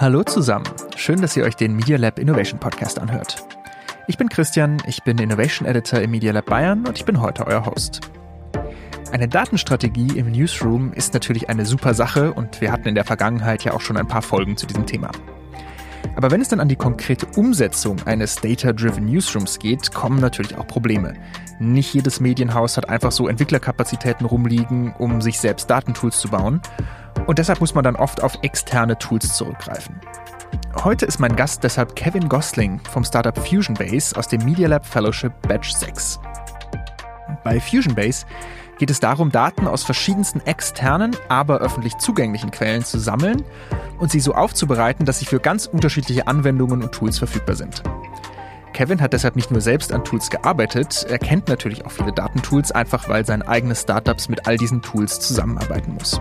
Hallo 0.00 0.22
zusammen. 0.22 0.64
Schön, 0.94 1.20
dass 1.20 1.36
ihr 1.36 1.42
euch 1.42 1.56
den 1.56 1.74
Media 1.74 1.98
Lab 1.98 2.20
Innovation 2.20 2.60
Podcast 2.60 3.00
anhört. 3.00 3.44
Ich 4.06 4.16
bin 4.16 4.28
Christian, 4.28 4.80
ich 4.86 5.02
bin 5.02 5.18
Innovation 5.18 5.66
Editor 5.66 5.98
im 5.98 6.12
Media 6.12 6.30
Lab 6.30 6.46
Bayern 6.46 6.86
und 6.86 6.96
ich 6.96 7.04
bin 7.04 7.20
heute 7.20 7.44
euer 7.48 7.66
Host. 7.66 8.02
Eine 9.10 9.26
Datenstrategie 9.26 10.16
im 10.16 10.30
Newsroom 10.30 10.92
ist 10.92 11.14
natürlich 11.14 11.48
eine 11.48 11.66
super 11.66 11.94
Sache 11.94 12.32
und 12.32 12.60
wir 12.60 12.70
hatten 12.70 12.86
in 12.86 12.94
der 12.94 13.02
Vergangenheit 13.02 13.64
ja 13.64 13.72
auch 13.72 13.80
schon 13.80 13.96
ein 13.96 14.06
paar 14.06 14.22
Folgen 14.22 14.56
zu 14.56 14.68
diesem 14.68 14.86
Thema. 14.86 15.10
Aber 16.14 16.30
wenn 16.30 16.40
es 16.40 16.48
dann 16.48 16.60
an 16.60 16.68
die 16.68 16.76
konkrete 16.76 17.26
Umsetzung 17.34 17.96
eines 18.06 18.36
Data-Driven 18.36 19.04
Newsrooms 19.04 19.58
geht, 19.58 19.92
kommen 19.92 20.20
natürlich 20.20 20.56
auch 20.56 20.66
Probleme. 20.68 21.14
Nicht 21.58 21.92
jedes 21.92 22.20
Medienhaus 22.20 22.76
hat 22.76 22.88
einfach 22.88 23.10
so 23.10 23.26
Entwicklerkapazitäten 23.26 24.26
rumliegen, 24.26 24.94
um 24.96 25.20
sich 25.20 25.40
selbst 25.40 25.68
Datentools 25.68 26.20
zu 26.20 26.28
bauen. 26.28 26.60
Und 27.28 27.38
deshalb 27.38 27.60
muss 27.60 27.74
man 27.74 27.84
dann 27.84 27.94
oft 27.94 28.22
auf 28.22 28.38
externe 28.40 28.96
Tools 28.96 29.36
zurückgreifen. 29.36 30.00
Heute 30.82 31.04
ist 31.04 31.20
mein 31.20 31.36
Gast 31.36 31.62
deshalb 31.62 31.94
Kevin 31.94 32.26
Gosling 32.26 32.80
vom 32.90 33.04
Startup 33.04 33.36
FusionBase 33.36 34.16
aus 34.16 34.28
dem 34.28 34.46
Media 34.46 34.66
Lab 34.66 34.86
Fellowship 34.86 35.32
Batch 35.42 35.72
6. 35.72 36.18
Bei 37.44 37.60
FusionBase 37.60 38.24
geht 38.78 38.88
es 38.88 39.00
darum, 39.00 39.30
Daten 39.30 39.66
aus 39.66 39.84
verschiedensten 39.84 40.40
externen, 40.46 41.14
aber 41.28 41.58
öffentlich 41.58 41.98
zugänglichen 41.98 42.50
Quellen 42.50 42.82
zu 42.82 42.98
sammeln 42.98 43.44
und 43.98 44.10
sie 44.10 44.20
so 44.20 44.32
aufzubereiten, 44.32 45.04
dass 45.04 45.18
sie 45.18 45.26
für 45.26 45.38
ganz 45.38 45.66
unterschiedliche 45.66 46.28
Anwendungen 46.28 46.82
und 46.82 46.92
Tools 46.92 47.18
verfügbar 47.18 47.56
sind. 47.56 47.82
Kevin 48.72 49.02
hat 49.02 49.12
deshalb 49.12 49.36
nicht 49.36 49.50
nur 49.50 49.60
selbst 49.60 49.92
an 49.92 50.02
Tools 50.02 50.30
gearbeitet, 50.30 51.04
er 51.06 51.18
kennt 51.18 51.48
natürlich 51.48 51.84
auch 51.84 51.90
viele 51.90 52.12
Datentools, 52.12 52.72
einfach 52.72 53.10
weil 53.10 53.26
sein 53.26 53.42
eigenes 53.42 53.82
Startups 53.82 54.30
mit 54.30 54.46
all 54.46 54.56
diesen 54.56 54.80
Tools 54.80 55.20
zusammenarbeiten 55.20 55.92
muss. 55.92 56.18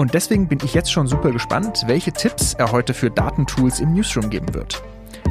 Und 0.00 0.14
deswegen 0.14 0.48
bin 0.48 0.60
ich 0.64 0.72
jetzt 0.72 0.90
schon 0.90 1.06
super 1.06 1.30
gespannt, 1.30 1.82
welche 1.86 2.10
Tipps 2.10 2.54
er 2.54 2.72
heute 2.72 2.94
für 2.94 3.10
Datentools 3.10 3.80
im 3.80 3.92
Newsroom 3.92 4.30
geben 4.30 4.54
wird. 4.54 4.82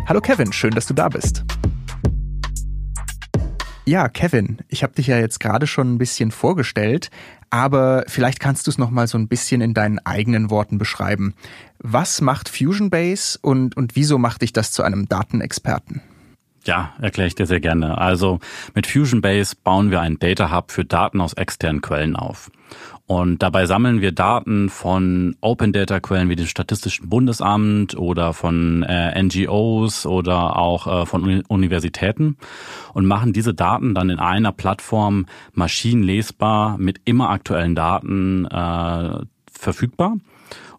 Hallo 0.05 0.21
Kevin, 0.21 0.53
schön, 0.53 0.75
dass 0.75 0.85
du 0.85 0.93
da 0.93 1.09
bist. 1.09 1.43
Ja, 3.87 4.09
Kevin, 4.09 4.59
ich 4.67 4.83
habe 4.83 4.93
dich 4.93 5.07
ja 5.07 5.17
jetzt 5.17 5.39
gerade 5.39 5.65
schon 5.65 5.91
ein 5.91 5.97
bisschen 5.97 6.29
vorgestellt, 6.29 7.09
aber 7.49 8.03
vielleicht 8.05 8.39
kannst 8.39 8.67
du 8.67 8.69
es 8.69 8.77
noch 8.77 8.91
mal 8.91 9.07
so 9.07 9.17
ein 9.17 9.27
bisschen 9.27 9.61
in 9.61 9.73
deinen 9.73 9.97
eigenen 10.05 10.51
Worten 10.51 10.77
beschreiben. 10.77 11.33
Was 11.79 12.21
macht 12.21 12.47
Fusion 12.47 12.91
Base 12.91 13.39
und 13.41 13.75
und 13.75 13.95
wieso 13.95 14.19
macht 14.19 14.43
dich 14.43 14.53
das 14.53 14.71
zu 14.71 14.83
einem 14.83 15.09
Datenexperten? 15.09 16.03
Ja, 16.65 16.93
erkläre 17.01 17.27
ich 17.27 17.33
dir 17.33 17.47
sehr 17.47 17.59
gerne. 17.59 17.97
Also 17.97 18.39
mit 18.75 18.85
Fusion 18.85 19.21
Base 19.21 19.55
bauen 19.63 19.89
wir 19.89 20.01
einen 20.01 20.19
Data 20.19 20.55
Hub 20.55 20.69
für 20.69 20.85
Daten 20.85 21.21
aus 21.21 21.33
externen 21.33 21.81
Quellen 21.81 22.15
auf. 22.15 22.51
Und 23.09 23.41
dabei 23.41 23.65
sammeln 23.65 24.01
wir 24.01 24.11
Daten 24.11 24.69
von 24.69 25.35
Open 25.41 25.73
Data 25.73 25.99
Quellen 25.99 26.29
wie 26.29 26.35
dem 26.35 26.45
Statistischen 26.45 27.09
Bundesamt 27.09 27.97
oder 27.97 28.33
von 28.33 28.83
äh, 28.83 29.19
NGOs 29.23 30.05
oder 30.05 30.55
auch 30.57 30.85
äh, 30.85 31.05
von 31.07 31.23
Uni 31.23 31.41
Universitäten 31.47 32.37
und 32.93 33.07
machen 33.07 33.33
diese 33.33 33.55
Daten 33.55 33.95
dann 33.95 34.11
in 34.11 34.19
einer 34.19 34.51
Plattform 34.51 35.25
maschinenlesbar 35.53 36.77
mit 36.77 37.01
immer 37.05 37.31
aktuellen 37.31 37.73
Daten 37.73 38.45
äh, 38.45 39.25
verfügbar 39.51 40.17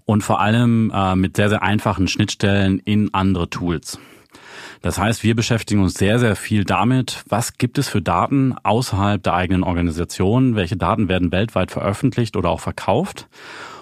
und 0.04 0.22
vor 0.22 0.40
allem 0.40 0.92
äh, 0.94 1.16
mit 1.16 1.34
sehr, 1.34 1.48
sehr 1.48 1.64
einfachen 1.64 2.06
Schnittstellen 2.06 2.78
in 2.78 3.12
andere 3.12 3.50
Tools. 3.50 3.98
Das 4.82 4.98
heißt, 4.98 5.22
wir 5.22 5.36
beschäftigen 5.36 5.82
uns 5.82 5.94
sehr, 5.94 6.18
sehr 6.18 6.36
viel 6.36 6.64
damit, 6.64 7.22
was 7.28 7.58
gibt 7.58 7.78
es 7.78 7.88
für 7.88 8.00
Daten 8.00 8.54
außerhalb 8.62 9.22
der 9.22 9.34
eigenen 9.34 9.62
Organisation, 9.62 10.56
welche 10.56 10.76
Daten 10.76 11.08
werden 11.08 11.32
weltweit 11.32 11.70
veröffentlicht 11.70 12.36
oder 12.36 12.48
auch 12.48 12.60
verkauft 12.60 13.28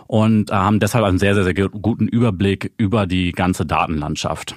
und 0.08 0.50
haben 0.50 0.80
deshalb 0.80 1.04
einen 1.04 1.18
sehr, 1.18 1.34
sehr, 1.34 1.44
sehr 1.44 1.54
guten 1.54 2.08
Überblick 2.08 2.72
über 2.78 3.06
die 3.06 3.32
ganze 3.32 3.66
Datenlandschaft. 3.66 4.56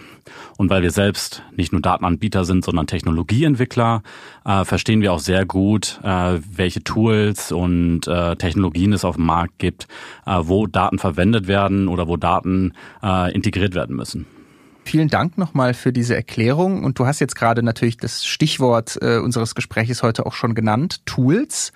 Und 0.58 0.70
weil 0.70 0.81
wir 0.81 0.92
selbst 0.92 1.44
nicht 1.56 1.73
nur 1.73 1.81
Datenanbieter 1.81 2.45
sind, 2.45 2.64
sondern 2.64 2.88
Technologieentwickler, 2.88 4.02
äh, 4.45 4.64
verstehen 4.64 5.02
wir 5.02 5.11
auch 5.11 5.20
sehr 5.20 5.45
gut, 5.45 5.99
äh, 6.04 6.39
welche 6.49 6.83
Tools 6.83 7.52
und 7.52 8.08
äh, 8.08 8.37
Technologien 8.37 8.93
es 8.93 9.04
auf 9.04 9.17
dem 9.17 9.26
Markt 9.26 9.60
gibt, 9.60 9.87
äh, 10.26 10.37
wo 10.39 10.67
Daten 10.67 10.99
verwendet 10.99 11.48
werden 11.48 11.89
oder 11.89 12.08
wo 12.08 12.16
Daten 12.16 12.73
äh, 13.04 13.33
integriert 13.33 13.76
werden 13.76 13.98
müssen. 13.98 14.26
Vielen 14.83 15.09
Dank 15.09 15.37
nochmal 15.37 15.73
für 15.73 15.93
diese 15.93 16.15
Erklärung. 16.15 16.83
Und 16.83 16.99
du 16.99 17.05
hast 17.05 17.19
jetzt 17.19 17.36
gerade 17.36 17.64
natürlich 17.64 17.97
das 17.97 18.25
Stichwort 18.25 18.97
äh, 19.02 19.17
unseres 19.17 19.55
Gespräches 19.55 20.03
heute 20.03 20.25
auch 20.25 20.33
schon 20.33 20.55
genannt, 20.55 21.05
Tools. 21.05 21.71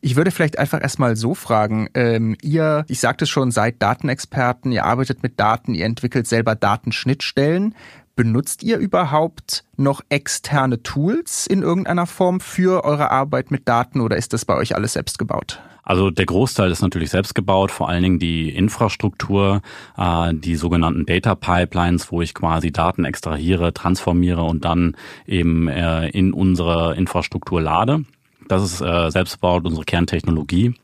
Ich 0.00 0.16
würde 0.16 0.30
vielleicht 0.30 0.58
einfach 0.58 0.80
erstmal 0.80 1.16
so 1.16 1.34
fragen, 1.34 1.88
ähm, 1.94 2.36
ihr, 2.42 2.84
ich 2.88 3.00
sagte 3.00 3.24
es 3.24 3.30
schon, 3.30 3.50
seid 3.50 3.82
Datenexperten, 3.82 4.70
ihr 4.70 4.84
arbeitet 4.84 5.22
mit 5.22 5.40
Daten, 5.40 5.74
ihr 5.74 5.86
entwickelt 5.86 6.26
selber 6.26 6.54
Datenschnittstellen. 6.54 7.74
Benutzt 8.18 8.64
ihr 8.64 8.78
überhaupt 8.78 9.62
noch 9.76 10.00
externe 10.08 10.82
Tools 10.82 11.46
in 11.46 11.62
irgendeiner 11.62 12.04
Form 12.04 12.40
für 12.40 12.82
eure 12.82 13.12
Arbeit 13.12 13.52
mit 13.52 13.68
Daten 13.68 14.00
oder 14.00 14.16
ist 14.16 14.32
das 14.32 14.44
bei 14.44 14.56
euch 14.56 14.74
alles 14.74 14.94
selbst 14.94 15.20
gebaut? 15.20 15.60
Also 15.84 16.10
der 16.10 16.26
Großteil 16.26 16.72
ist 16.72 16.82
natürlich 16.82 17.10
selbst 17.10 17.36
gebaut, 17.36 17.70
vor 17.70 17.88
allen 17.88 18.02
Dingen 18.02 18.18
die 18.18 18.50
Infrastruktur, 18.50 19.62
äh, 19.96 20.34
die 20.34 20.56
sogenannten 20.56 21.06
Data 21.06 21.36
Pipelines, 21.36 22.10
wo 22.10 22.20
ich 22.20 22.34
quasi 22.34 22.72
Daten 22.72 23.04
extrahiere, 23.04 23.72
transformiere 23.72 24.42
und 24.42 24.64
dann 24.64 24.96
eben 25.24 25.68
äh, 25.68 26.08
in 26.08 26.32
unsere 26.32 26.96
Infrastruktur 26.96 27.62
lade. 27.62 28.04
Das 28.48 28.64
ist 28.64 28.80
äh, 28.80 29.12
selbst 29.12 29.34
gebaut, 29.34 29.64
unsere 29.64 29.84
Kerntechnologie. 29.84 30.74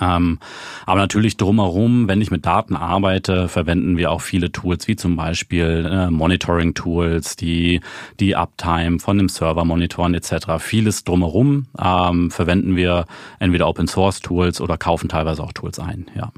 Ähm, 0.00 0.38
aber 0.86 1.00
natürlich 1.00 1.36
drumherum, 1.36 2.08
wenn 2.08 2.20
ich 2.20 2.30
mit 2.30 2.46
Daten 2.46 2.76
arbeite, 2.76 3.48
verwenden 3.48 3.96
wir 3.96 4.10
auch 4.10 4.20
viele 4.20 4.52
Tools, 4.52 4.88
wie 4.88 4.96
zum 4.96 5.16
Beispiel 5.16 5.88
äh, 5.90 6.10
Monitoring-Tools, 6.10 7.36
die 7.36 7.80
die 8.20 8.36
Uptime 8.36 8.98
von 8.98 9.18
dem 9.18 9.28
Server 9.28 9.64
monitoren 9.64 10.14
etc. 10.14 10.58
Vieles 10.58 11.04
drumherum 11.04 11.66
ähm, 11.78 12.30
verwenden 12.30 12.76
wir 12.76 13.06
entweder 13.38 13.68
Open-Source-Tools 13.68 14.60
oder 14.60 14.76
kaufen 14.76 15.08
teilweise 15.08 15.42
auch 15.42 15.52
Tools 15.52 15.78
ein. 15.78 16.06
Ja. 16.16 16.32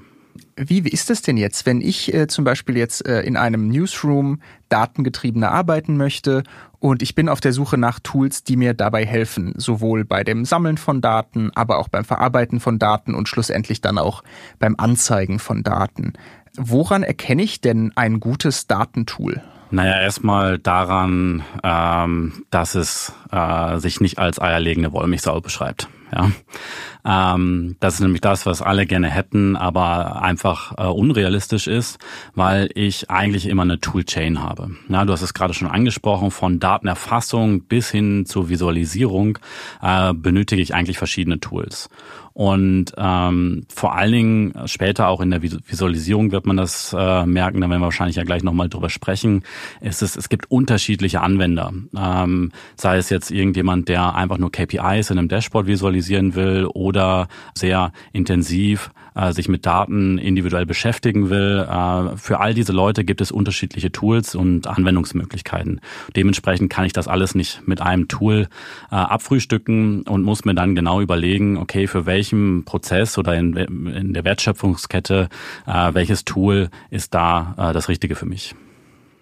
Wie, 0.58 0.78
ist 0.78 1.10
es 1.10 1.20
denn 1.20 1.36
jetzt, 1.36 1.66
wenn 1.66 1.82
ich 1.82 2.14
äh, 2.14 2.28
zum 2.28 2.44
Beispiel 2.44 2.78
jetzt 2.78 3.06
äh, 3.06 3.20
in 3.20 3.36
einem 3.36 3.68
Newsroom 3.68 4.40
datengetriebener 4.70 5.50
arbeiten 5.50 5.98
möchte 5.98 6.44
und 6.86 7.02
ich 7.02 7.16
bin 7.16 7.28
auf 7.28 7.40
der 7.40 7.52
Suche 7.52 7.78
nach 7.78 7.98
Tools, 7.98 8.44
die 8.44 8.56
mir 8.56 8.72
dabei 8.72 9.04
helfen, 9.04 9.54
sowohl 9.56 10.04
bei 10.04 10.22
dem 10.22 10.44
Sammeln 10.44 10.78
von 10.78 11.00
Daten, 11.00 11.50
aber 11.54 11.78
auch 11.78 11.88
beim 11.88 12.04
Verarbeiten 12.04 12.60
von 12.60 12.78
Daten 12.78 13.14
und 13.14 13.28
schlussendlich 13.28 13.80
dann 13.80 13.98
auch 13.98 14.22
beim 14.60 14.76
Anzeigen 14.78 15.40
von 15.40 15.64
Daten. 15.64 16.12
Woran 16.56 17.02
erkenne 17.02 17.42
ich 17.42 17.60
denn 17.60 17.90
ein 17.96 18.20
gutes 18.20 18.68
Datentool? 18.68 19.42
Naja, 19.72 20.00
erstmal 20.00 20.60
daran, 20.60 21.42
ähm, 21.64 22.44
dass 22.50 22.76
es 22.76 23.12
äh, 23.32 23.78
sich 23.78 24.00
nicht 24.00 24.20
als 24.20 24.40
eierlegende 24.40 24.92
Wollmilchsau 24.92 25.40
beschreibt. 25.40 25.88
Ja. 26.16 27.34
Ähm, 27.34 27.76
das 27.80 27.94
ist 27.94 28.00
nämlich 28.00 28.20
das, 28.20 28.46
was 28.46 28.62
alle 28.62 28.86
gerne 28.86 29.08
hätten, 29.08 29.54
aber 29.54 30.22
einfach 30.22 30.72
äh, 30.78 30.86
unrealistisch 30.86 31.66
ist, 31.66 31.98
weil 32.34 32.70
ich 32.74 33.10
eigentlich 33.10 33.46
immer 33.46 33.62
eine 33.62 33.78
Toolchain 33.78 34.42
habe. 34.42 34.70
Ja, 34.88 35.04
du 35.04 35.12
hast 35.12 35.22
es 35.22 35.34
gerade 35.34 35.54
schon 35.54 35.68
angesprochen, 35.68 36.30
von 36.30 36.58
Datenerfassung 36.58 37.62
bis 37.62 37.90
hin 37.90 38.26
zur 38.26 38.48
Visualisierung 38.48 39.38
äh, 39.82 40.14
benötige 40.14 40.62
ich 40.62 40.74
eigentlich 40.74 40.98
verschiedene 40.98 41.38
Tools. 41.38 41.88
Und 42.36 42.92
ähm, 42.98 43.64
vor 43.74 43.96
allen 43.96 44.12
Dingen 44.12 44.54
später 44.66 45.08
auch 45.08 45.22
in 45.22 45.30
der 45.30 45.40
Visualisierung 45.40 46.32
wird 46.32 46.44
man 46.44 46.58
das 46.58 46.92
äh, 46.92 47.24
merken, 47.24 47.62
da 47.62 47.70
werden 47.70 47.80
wir 47.80 47.86
wahrscheinlich 47.86 48.16
ja 48.16 48.24
gleich 48.24 48.42
nochmal 48.42 48.68
drüber 48.68 48.90
sprechen. 48.90 49.42
Es, 49.80 50.02
ist, 50.02 50.18
es 50.18 50.28
gibt 50.28 50.50
unterschiedliche 50.50 51.22
Anwender. 51.22 51.72
Ähm, 51.96 52.52
sei 52.76 52.98
es 52.98 53.08
jetzt 53.08 53.30
irgendjemand, 53.30 53.88
der 53.88 54.14
einfach 54.14 54.36
nur 54.36 54.52
KPIs 54.52 55.08
in 55.08 55.18
einem 55.18 55.28
Dashboard 55.28 55.66
visualisieren 55.66 56.34
will 56.34 56.66
oder 56.66 57.28
sehr 57.54 57.90
intensiv 58.12 58.90
äh, 59.16 59.32
sich 59.32 59.48
mit 59.48 59.64
Daten 59.64 60.18
individuell 60.18 60.66
beschäftigen 60.66 61.30
will. 61.30 61.66
Äh, 61.68 62.16
für 62.18 62.38
all 62.38 62.52
diese 62.52 62.72
Leute 62.72 63.02
gibt 63.02 63.22
es 63.22 63.32
unterschiedliche 63.32 63.90
Tools 63.90 64.34
und 64.34 64.66
Anwendungsmöglichkeiten. 64.66 65.80
Dementsprechend 66.14 66.70
kann 66.70 66.84
ich 66.84 66.92
das 66.92 67.08
alles 67.08 67.34
nicht 67.34 67.66
mit 67.66 67.80
einem 67.80 68.08
Tool 68.08 68.48
äh, 68.90 68.94
abfrühstücken 68.94 70.02
und 70.02 70.22
muss 70.22 70.44
mir 70.44 70.54
dann 70.54 70.74
genau 70.74 71.00
überlegen, 71.00 71.56
okay, 71.56 71.86
für 71.86 72.04
welchen 72.26 72.64
Prozess 72.64 73.18
oder 73.18 73.34
in, 73.36 73.54
in 73.56 74.12
der 74.12 74.24
Wertschöpfungskette, 74.24 75.28
äh, 75.66 75.94
welches 75.94 76.24
Tool 76.24 76.70
ist 76.90 77.14
da 77.14 77.54
äh, 77.56 77.72
das 77.72 77.88
Richtige 77.88 78.16
für 78.16 78.26
mich 78.26 78.54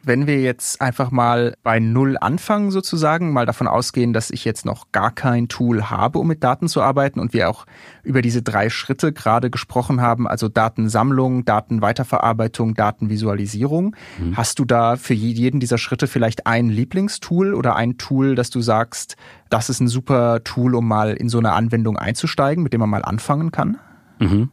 wenn 0.06 0.26
wir 0.26 0.40
jetzt 0.40 0.80
einfach 0.80 1.10
mal 1.10 1.54
bei 1.62 1.80
Null 1.80 2.16
anfangen 2.20 2.70
sozusagen, 2.70 3.32
mal 3.32 3.46
davon 3.46 3.66
ausgehen, 3.66 4.12
dass 4.12 4.30
ich 4.30 4.44
jetzt 4.44 4.64
noch 4.64 4.92
gar 4.92 5.10
kein 5.10 5.48
Tool 5.48 5.90
habe, 5.90 6.18
um 6.18 6.26
mit 6.26 6.44
Daten 6.44 6.68
zu 6.68 6.82
arbeiten 6.82 7.20
und 7.20 7.32
wir 7.32 7.48
auch 7.48 7.66
über 8.02 8.22
diese 8.22 8.42
drei 8.42 8.70
Schritte 8.70 9.12
gerade 9.12 9.50
gesprochen 9.50 10.00
haben, 10.00 10.28
also 10.28 10.48
Datensammlung, 10.48 11.44
Datenweiterverarbeitung, 11.44 12.74
Datenvisualisierung. 12.74 13.96
Mhm. 14.18 14.36
Hast 14.36 14.58
du 14.58 14.64
da 14.64 14.96
für 14.96 15.14
jeden 15.14 15.60
dieser 15.60 15.78
Schritte 15.78 16.06
vielleicht 16.06 16.46
ein 16.46 16.68
Lieblingstool 16.68 17.54
oder 17.54 17.76
ein 17.76 17.98
Tool, 17.98 18.34
das 18.34 18.50
du 18.50 18.60
sagst, 18.60 19.16
das 19.50 19.70
ist 19.70 19.80
ein 19.80 19.88
super 19.88 20.42
Tool, 20.44 20.74
um 20.74 20.86
mal 20.86 21.14
in 21.14 21.28
so 21.28 21.38
eine 21.38 21.52
Anwendung 21.52 21.96
einzusteigen, 21.96 22.62
mit 22.62 22.72
dem 22.72 22.80
man 22.80 22.90
mal 22.90 23.04
anfangen 23.04 23.50
kann? 23.52 23.78
Mhm. 24.18 24.50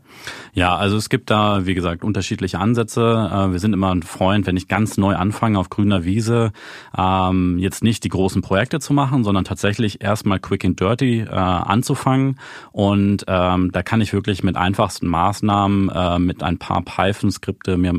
Ja, 0.53 0.75
also 0.75 0.97
es 0.97 1.09
gibt 1.09 1.29
da, 1.29 1.65
wie 1.65 1.73
gesagt, 1.73 2.03
unterschiedliche 2.03 2.59
Ansätze. 2.59 3.29
Äh, 3.31 3.51
wir 3.51 3.59
sind 3.59 3.73
immer 3.73 3.93
ein 3.93 4.03
Freund, 4.03 4.47
wenn 4.47 4.57
ich 4.57 4.67
ganz 4.67 4.97
neu 4.97 5.15
anfange 5.15 5.59
auf 5.59 5.69
grüner 5.69 6.03
Wiese, 6.03 6.51
ähm, 6.97 7.57
jetzt 7.59 7.83
nicht 7.83 8.03
die 8.03 8.09
großen 8.09 8.41
Projekte 8.41 8.79
zu 8.79 8.93
machen, 8.93 9.23
sondern 9.23 9.43
tatsächlich 9.43 10.01
erstmal 10.01 10.39
quick 10.39 10.65
and 10.65 10.79
dirty 10.79 11.21
äh, 11.21 11.29
anzufangen. 11.29 12.39
Und 12.71 13.23
ähm, 13.27 13.71
da 13.71 13.83
kann 13.83 14.01
ich 14.01 14.13
wirklich 14.13 14.43
mit 14.43 14.55
einfachsten 14.55 15.07
Maßnahmen, 15.07 15.89
äh, 15.89 16.19
mit 16.19 16.43
ein 16.43 16.57
paar 16.57 16.81
Python-Skripte 16.81 17.77
mir 17.77 17.91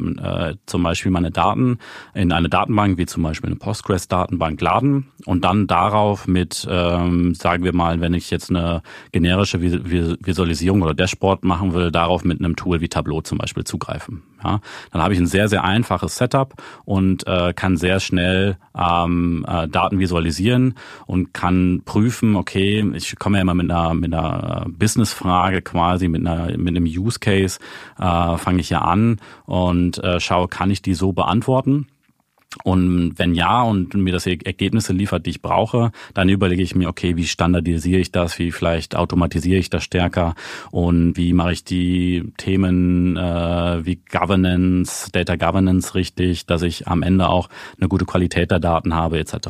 zum 0.66 0.82
Beispiel 0.82 1.10
meine 1.10 1.30
Daten 1.30 1.78
in 2.14 2.32
eine 2.32 2.48
Datenbank, 2.48 2.96
wie 2.96 3.06
zum 3.06 3.22
Beispiel 3.22 3.50
eine 3.50 3.56
Postgres-Datenbank 3.56 4.60
laden 4.60 5.08
und 5.26 5.44
dann 5.44 5.66
darauf 5.66 6.26
mit, 6.26 6.66
ähm, 6.70 7.34
sagen 7.34 7.64
wir 7.64 7.74
mal, 7.74 8.00
wenn 8.00 8.14
ich 8.14 8.30
jetzt 8.30 8.50
eine 8.50 8.82
generische 9.12 9.60
Visualisierung 9.60 10.82
oder 10.82 10.94
Dashboard 10.94 11.44
machen 11.52 11.75
will, 11.75 11.90
darauf 11.90 12.25
mit 12.25 12.38
einem 12.38 12.56
Tool 12.56 12.81
wie 12.81 12.88
Tableau 12.88 13.20
zum 13.20 13.37
Beispiel 13.37 13.64
zugreifen. 13.64 14.22
Ja, 14.43 14.60
dann 14.90 15.02
habe 15.02 15.12
ich 15.12 15.20
ein 15.20 15.26
sehr, 15.26 15.49
sehr 15.49 15.64
einfaches 15.64 16.16
Setup 16.16 16.54
und 16.84 17.26
äh, 17.26 17.52
kann 17.52 17.76
sehr 17.76 18.00
schnell 18.00 18.56
ähm, 18.76 19.44
äh, 19.46 19.69
Daten 19.69 19.99
visualisieren 19.99 20.75
und 21.06 21.34
kann 21.34 21.82
prüfen, 21.84 22.37
okay, 22.37 22.84
ich 22.94 23.19
komme 23.19 23.37
ja 23.37 23.43
immer 23.43 23.54
mit 23.54 23.70
einer, 23.70 23.93
mit 23.94 24.14
einer 24.14 24.66
Business-Frage 24.69 25.60
quasi, 25.60 26.08
mit, 26.08 26.26
einer, 26.26 26.56
mit 26.56 26.75
einem 26.75 26.84
Use 26.84 27.20
Case, 27.20 27.60
äh, 27.98 28.37
fange 28.38 28.60
ich 28.60 28.70
ja 28.70 28.81
an 28.81 29.20
und 29.44 30.02
äh, 30.02 30.19
schaue, 30.20 30.48
kann 30.48 30.70
ich 30.70 30.81
die 30.81 30.94
so 30.94 31.12
beantworten? 31.12 31.87
Und 32.64 33.19
wenn 33.19 33.34
ja 33.34 33.62
und 33.62 33.94
mir 33.94 34.12
das 34.12 34.26
Ergebnisse 34.26 34.93
liefert, 34.93 35.26
die 35.26 35.31
ich 35.31 35.43
brauche, 35.43 35.93
dann 36.14 36.28
überlege 36.28 36.62
ich 36.62 36.75
mir, 36.75 36.88
okay, 36.88 37.16
wie 37.16 37.26
standardisiere 37.26 38.00
ich 38.00 38.12
das, 38.12 38.38
wie 38.38 38.52
vielleicht 38.52 38.94
automatisiere 38.94 39.58
ich 39.58 39.70
das 39.70 39.84
stärker? 39.84 40.34
Und 40.70 41.16
wie 41.16 41.32
mache 41.32 41.52
ich 41.52 41.64
die 41.64 42.32
Themen 42.37 43.16
äh, 43.16 43.84
wie 43.84 44.00
Governance, 44.10 45.10
Data 45.12 45.37
Governance 45.37 45.94
richtig, 45.94 46.46
dass 46.46 46.62
ich 46.62 46.88
am 46.88 47.02
Ende 47.02 47.28
auch 47.28 47.49
eine 47.78 47.88
gute 47.88 48.04
Qualität 48.04 48.50
der 48.50 48.60
Daten 48.60 48.94
habe 48.94 49.19
etc. 49.19 49.48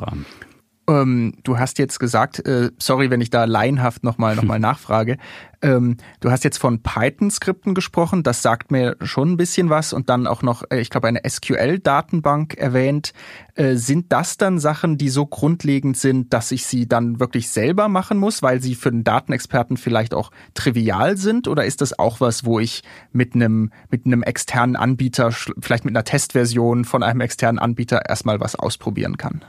Ähm, 0.88 1.34
du 1.44 1.58
hast 1.58 1.78
jetzt 1.78 1.98
gesagt, 1.98 2.44
äh, 2.46 2.70
sorry, 2.78 3.10
wenn 3.10 3.20
ich 3.20 3.30
da 3.30 3.44
laienhaft 3.44 4.04
nochmal 4.04 4.36
noch 4.36 4.42
mal 4.42 4.58
nachfrage, 4.60 5.18
ähm, 5.62 5.96
du 6.20 6.30
hast 6.30 6.44
jetzt 6.44 6.58
von 6.58 6.82
Python-Skripten 6.82 7.74
gesprochen, 7.74 8.22
das 8.22 8.42
sagt 8.42 8.70
mir 8.70 8.96
schon 9.02 9.32
ein 9.32 9.36
bisschen 9.36 9.70
was 9.70 9.92
und 9.92 10.08
dann 10.08 10.26
auch 10.26 10.42
noch, 10.42 10.64
äh, 10.70 10.80
ich 10.80 10.90
glaube, 10.90 11.08
eine 11.08 11.22
SQL-Datenbank 11.26 12.54
erwähnt. 12.54 13.12
Äh, 13.54 13.76
sind 13.76 14.12
das 14.12 14.36
dann 14.36 14.58
Sachen, 14.58 14.98
die 14.98 15.08
so 15.08 15.26
grundlegend 15.26 15.96
sind, 15.96 16.32
dass 16.32 16.50
ich 16.50 16.66
sie 16.66 16.88
dann 16.88 17.20
wirklich 17.20 17.50
selber 17.50 17.88
machen 17.88 18.18
muss, 18.18 18.42
weil 18.42 18.60
sie 18.60 18.74
für 18.74 18.90
den 18.90 19.04
Datenexperten 19.04 19.76
vielleicht 19.76 20.14
auch 20.14 20.30
trivial 20.54 21.16
sind? 21.16 21.46
Oder 21.46 21.64
ist 21.64 21.80
das 21.80 21.98
auch 21.98 22.20
was, 22.20 22.44
wo 22.44 22.58
ich 22.58 22.82
mit 23.12 23.34
einem, 23.34 23.70
mit 23.90 24.04
einem 24.04 24.22
externen 24.22 24.74
Anbieter, 24.74 25.30
vielleicht 25.30 25.84
mit 25.84 25.94
einer 25.94 26.04
Testversion 26.04 26.84
von 26.84 27.02
einem 27.02 27.20
externen 27.20 27.58
Anbieter 27.58 28.08
erstmal 28.08 28.40
was 28.40 28.56
ausprobieren 28.56 29.16
kann? 29.16 29.42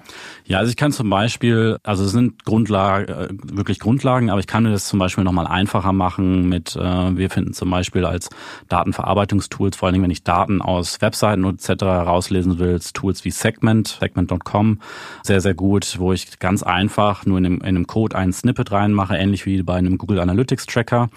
Ja, 0.46 0.60
also 0.60 0.70
ich 0.70 0.78
kann 0.78 0.92
zum 0.92 1.10
Beispiel, 1.10 1.78
also 1.84 2.04
es 2.04 2.12
sind 2.12 2.44
Grundlagen, 2.44 3.08
äh, 3.08 3.30
wirklich 3.44 3.80
Grundlagen, 3.80 4.30
aber 4.30 4.40
ich 4.40 4.48
kann 4.48 4.64
mir 4.64 4.72
das 4.72 4.86
zum 4.86 5.00
Beispiel 5.00 5.24
nochmal 5.24 5.48
einfacher 5.48 5.94
machen 5.94 6.03
machen 6.04 6.50
mit, 6.50 6.76
äh, 6.76 7.18
wir 7.18 7.30
finden 7.30 7.54
zum 7.54 7.70
Beispiel 7.70 8.06
als 8.06 8.30
Datenverarbeitungstools, 8.68 9.78
vor 9.78 9.88
allen 9.88 9.94
Dingen, 9.94 10.04
wenn 10.04 10.12
ich 10.12 10.24
Daten 10.24 10.62
aus 10.62 11.02
Webseiten 11.02 11.46
etc. 11.46 11.84
rauslesen 11.84 12.60
will, 12.60 12.80
Tools 12.94 13.24
wie 13.24 13.32
Segment, 13.32 13.88
segment.com, 13.88 14.80
sehr, 15.24 15.40
sehr 15.40 15.54
gut, 15.54 15.98
wo 16.00 16.12
ich 16.12 16.40
ganz 16.40 16.62
einfach 16.64 17.26
nur 17.26 17.38
in 17.38 17.46
einem, 17.46 17.58
in 17.58 17.64
einem 17.64 17.88
Code 17.88 18.18
einen 18.18 18.34
Snippet 18.34 18.72
reinmache, 18.72 19.16
ähnlich 19.16 19.46
wie 19.46 19.64
bei 19.64 19.76
einem 19.76 19.98
Google 19.98 20.20
Analytics 20.20 20.66
Tracker 20.66 21.10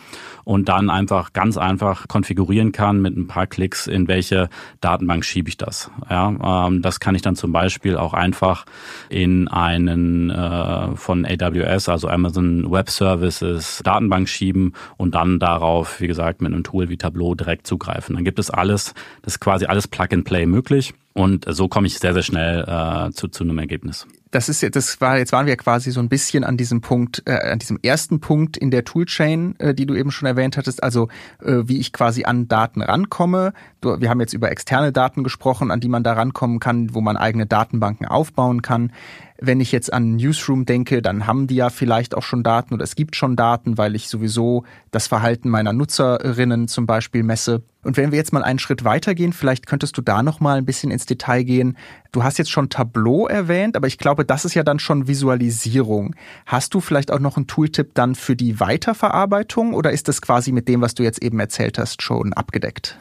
und 0.44 0.68
dann 0.68 0.90
einfach 0.90 1.32
ganz 1.32 1.56
einfach 1.56 2.06
konfigurieren 2.06 2.70
kann 2.70 3.02
mit 3.02 3.16
ein 3.16 3.26
paar 3.26 3.48
Klicks, 3.48 3.88
in 3.88 4.06
welche 4.06 4.48
Datenbank 4.80 5.24
schiebe 5.24 5.48
ich 5.48 5.56
das. 5.56 5.90
Ja, 6.08 6.66
ähm, 6.68 6.82
das 6.82 7.00
kann 7.00 7.16
ich 7.16 7.22
dann 7.22 7.34
zum 7.34 7.50
Beispiel 7.50 7.96
auch 7.96 8.14
einfach 8.14 8.64
in 9.08 9.48
einen 9.48 10.30
äh, 10.30 10.94
von 10.94 11.26
AWS, 11.26 11.88
also 11.88 12.08
Amazon 12.08 12.70
Web 12.70 12.90
Services 12.90 13.80
Datenbank 13.84 14.28
schieben 14.28 14.72
und 14.96 15.14
dann 15.14 15.38
darauf, 15.38 16.00
wie 16.00 16.06
gesagt, 16.06 16.42
mit 16.42 16.52
einem 16.52 16.64
Tool 16.64 16.88
wie 16.88 16.96
Tableau 16.96 17.34
direkt 17.34 17.66
zugreifen. 17.66 18.14
Dann 18.14 18.24
gibt 18.24 18.38
es 18.38 18.50
alles, 18.50 18.94
das 19.22 19.34
ist 19.34 19.40
quasi 19.40 19.66
alles 19.66 19.88
Plug 19.88 20.08
and 20.12 20.24
Play 20.24 20.46
möglich. 20.46 20.94
Und 21.16 21.46
so 21.48 21.66
komme 21.66 21.86
ich 21.86 21.98
sehr, 21.98 22.12
sehr 22.12 22.22
schnell 22.22 22.62
äh, 22.68 23.10
zu, 23.10 23.28
zu 23.28 23.42
einem 23.42 23.56
Ergebnis. 23.56 24.06
Das 24.32 24.50
ist 24.50 24.62
das 24.76 25.00
war 25.00 25.16
jetzt 25.16 25.32
waren 25.32 25.46
wir 25.46 25.56
quasi 25.56 25.90
so 25.90 26.00
ein 26.00 26.10
bisschen 26.10 26.44
an 26.44 26.58
diesem 26.58 26.82
Punkt, 26.82 27.22
äh, 27.24 27.52
an 27.52 27.58
diesem 27.58 27.78
ersten 27.82 28.20
Punkt 28.20 28.58
in 28.58 28.70
der 28.70 28.84
Toolchain, 28.84 29.58
äh, 29.58 29.72
die 29.72 29.86
du 29.86 29.94
eben 29.94 30.10
schon 30.10 30.26
erwähnt 30.26 30.58
hattest, 30.58 30.82
also 30.82 31.08
äh, 31.42 31.62
wie 31.64 31.78
ich 31.78 31.94
quasi 31.94 32.24
an 32.24 32.48
Daten 32.48 32.82
rankomme. 32.82 33.54
Du, 33.80 33.98
wir 33.98 34.10
haben 34.10 34.20
jetzt 34.20 34.34
über 34.34 34.50
externe 34.50 34.92
Daten 34.92 35.24
gesprochen, 35.24 35.70
an 35.70 35.80
die 35.80 35.88
man 35.88 36.04
da 36.04 36.12
rankommen 36.12 36.60
kann, 36.60 36.92
wo 36.92 37.00
man 37.00 37.16
eigene 37.16 37.46
Datenbanken 37.46 38.06
aufbauen 38.06 38.60
kann. 38.60 38.92
Wenn 39.40 39.60
ich 39.60 39.72
jetzt 39.72 39.90
an 39.94 40.16
Newsroom 40.16 40.66
denke, 40.66 41.00
dann 41.00 41.26
haben 41.26 41.46
die 41.46 41.56
ja 41.56 41.70
vielleicht 41.70 42.14
auch 42.14 42.22
schon 42.22 42.42
Daten 42.42 42.74
oder 42.74 42.84
es 42.84 42.94
gibt 42.94 43.16
schon 43.16 43.36
Daten, 43.36 43.78
weil 43.78 43.94
ich 43.94 44.10
sowieso 44.10 44.64
das 44.90 45.06
Verhalten 45.06 45.48
meiner 45.48 45.72
Nutzerinnen 45.72 46.68
zum 46.68 46.84
Beispiel 46.84 47.22
messe. 47.22 47.62
Und 47.86 47.96
wenn 47.96 48.10
wir 48.10 48.18
jetzt 48.18 48.32
mal 48.32 48.42
einen 48.42 48.58
Schritt 48.58 48.84
weitergehen, 48.84 49.32
vielleicht 49.32 49.66
könntest 49.66 49.96
du 49.96 50.02
da 50.02 50.22
noch 50.22 50.40
mal 50.40 50.58
ein 50.58 50.64
bisschen 50.64 50.90
ins 50.90 51.06
Detail 51.06 51.44
gehen. 51.44 51.76
Du 52.16 52.24
hast 52.24 52.38
jetzt 52.38 52.50
schon 52.50 52.70
Tableau 52.70 53.26
erwähnt, 53.26 53.76
aber 53.76 53.88
ich 53.88 53.98
glaube, 53.98 54.24
das 54.24 54.46
ist 54.46 54.54
ja 54.54 54.62
dann 54.62 54.78
schon 54.78 55.06
Visualisierung. 55.06 56.16
Hast 56.46 56.72
du 56.72 56.80
vielleicht 56.80 57.12
auch 57.12 57.18
noch 57.18 57.36
einen 57.36 57.46
Tooltip 57.46 57.90
dann 57.92 58.14
für 58.14 58.34
die 58.34 58.58
Weiterverarbeitung 58.58 59.74
oder 59.74 59.90
ist 59.90 60.08
das 60.08 60.22
quasi 60.22 60.50
mit 60.50 60.66
dem, 60.66 60.80
was 60.80 60.94
du 60.94 61.02
jetzt 61.02 61.22
eben 61.22 61.38
erzählt 61.38 61.76
hast, 61.76 62.00
schon 62.00 62.32
abgedeckt? 62.32 62.96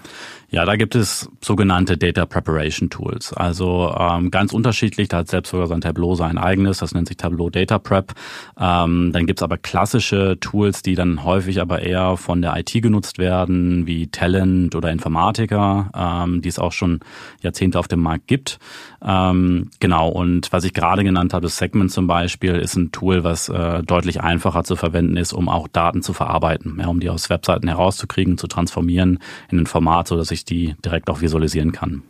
Ja, 0.51 0.63
da 0.63 0.75
gibt 0.75 0.95
es 0.95 1.29
sogenannte 1.41 1.97
Data 1.97 2.25
Preparation 2.25 2.89
Tools. 2.89 3.33
Also 3.33 3.93
ähm, 3.97 4.31
ganz 4.31 4.53
unterschiedlich, 4.53 5.07
da 5.07 5.17
hat 5.17 5.27
selbst 5.27 5.49
sogar 5.51 5.67
sein 5.67 5.81
Tableau 5.81 6.15
sein 6.15 6.37
eigenes, 6.37 6.77
das 6.77 6.93
nennt 6.93 7.07
sich 7.07 7.17
Tableau 7.17 7.49
Data 7.49 7.79
Prep. 7.79 8.13
Ähm, 8.57 9.11
dann 9.11 9.25
gibt's 9.25 9.43
aber 9.43 9.57
klassische 9.57 10.37
Tools, 10.39 10.81
die 10.81 10.95
dann 10.95 11.23
häufig 11.23 11.61
aber 11.61 11.81
eher 11.81 12.15
von 12.17 12.41
der 12.41 12.55
IT 12.57 12.71
genutzt 12.73 13.17
werden, 13.17 13.87
wie 13.87 14.07
Talent 14.07 14.75
oder 14.75 14.91
Informatiker, 14.91 15.91
ähm, 15.95 16.41
die 16.41 16.49
es 16.49 16.59
auch 16.59 16.73
schon 16.73 16.99
Jahrzehnte 17.41 17.79
auf 17.79 17.87
dem 17.87 18.01
Markt 18.01 18.27
gibt. 18.27 18.59
Ähm, 19.07 19.69
genau, 19.79 20.09
und 20.09 20.51
was 20.51 20.63
ich 20.63 20.73
gerade 20.73 21.03
genannt 21.03 21.33
habe, 21.33 21.43
das 21.43 21.57
Segment 21.57 21.91
zum 21.91 22.07
Beispiel, 22.07 22.55
ist 22.55 22.75
ein 22.75 22.91
Tool, 22.91 23.23
was 23.23 23.49
äh, 23.49 23.83
deutlich 23.83 24.21
einfacher 24.21 24.63
zu 24.63 24.75
verwenden 24.75 25.15
ist, 25.15 25.31
um 25.31 25.47
auch 25.47 25.67
Daten 25.67 26.01
zu 26.01 26.13
verarbeiten, 26.13 26.77
ja, 26.79 26.87
um 26.87 26.99
die 26.99 27.11
aus 27.11 27.29
Webseiten 27.29 27.67
herauszukriegen, 27.67 28.39
zu 28.39 28.47
transformieren 28.47 29.19
in 29.51 29.59
ein 29.59 29.67
Format, 29.67 30.07
so 30.07 30.17
dass 30.17 30.31
ich 30.31 30.43
die 30.43 30.75
direkt 30.83 31.09
auch 31.11 31.21
visualisieren 31.21 31.71
kann. 31.71 32.01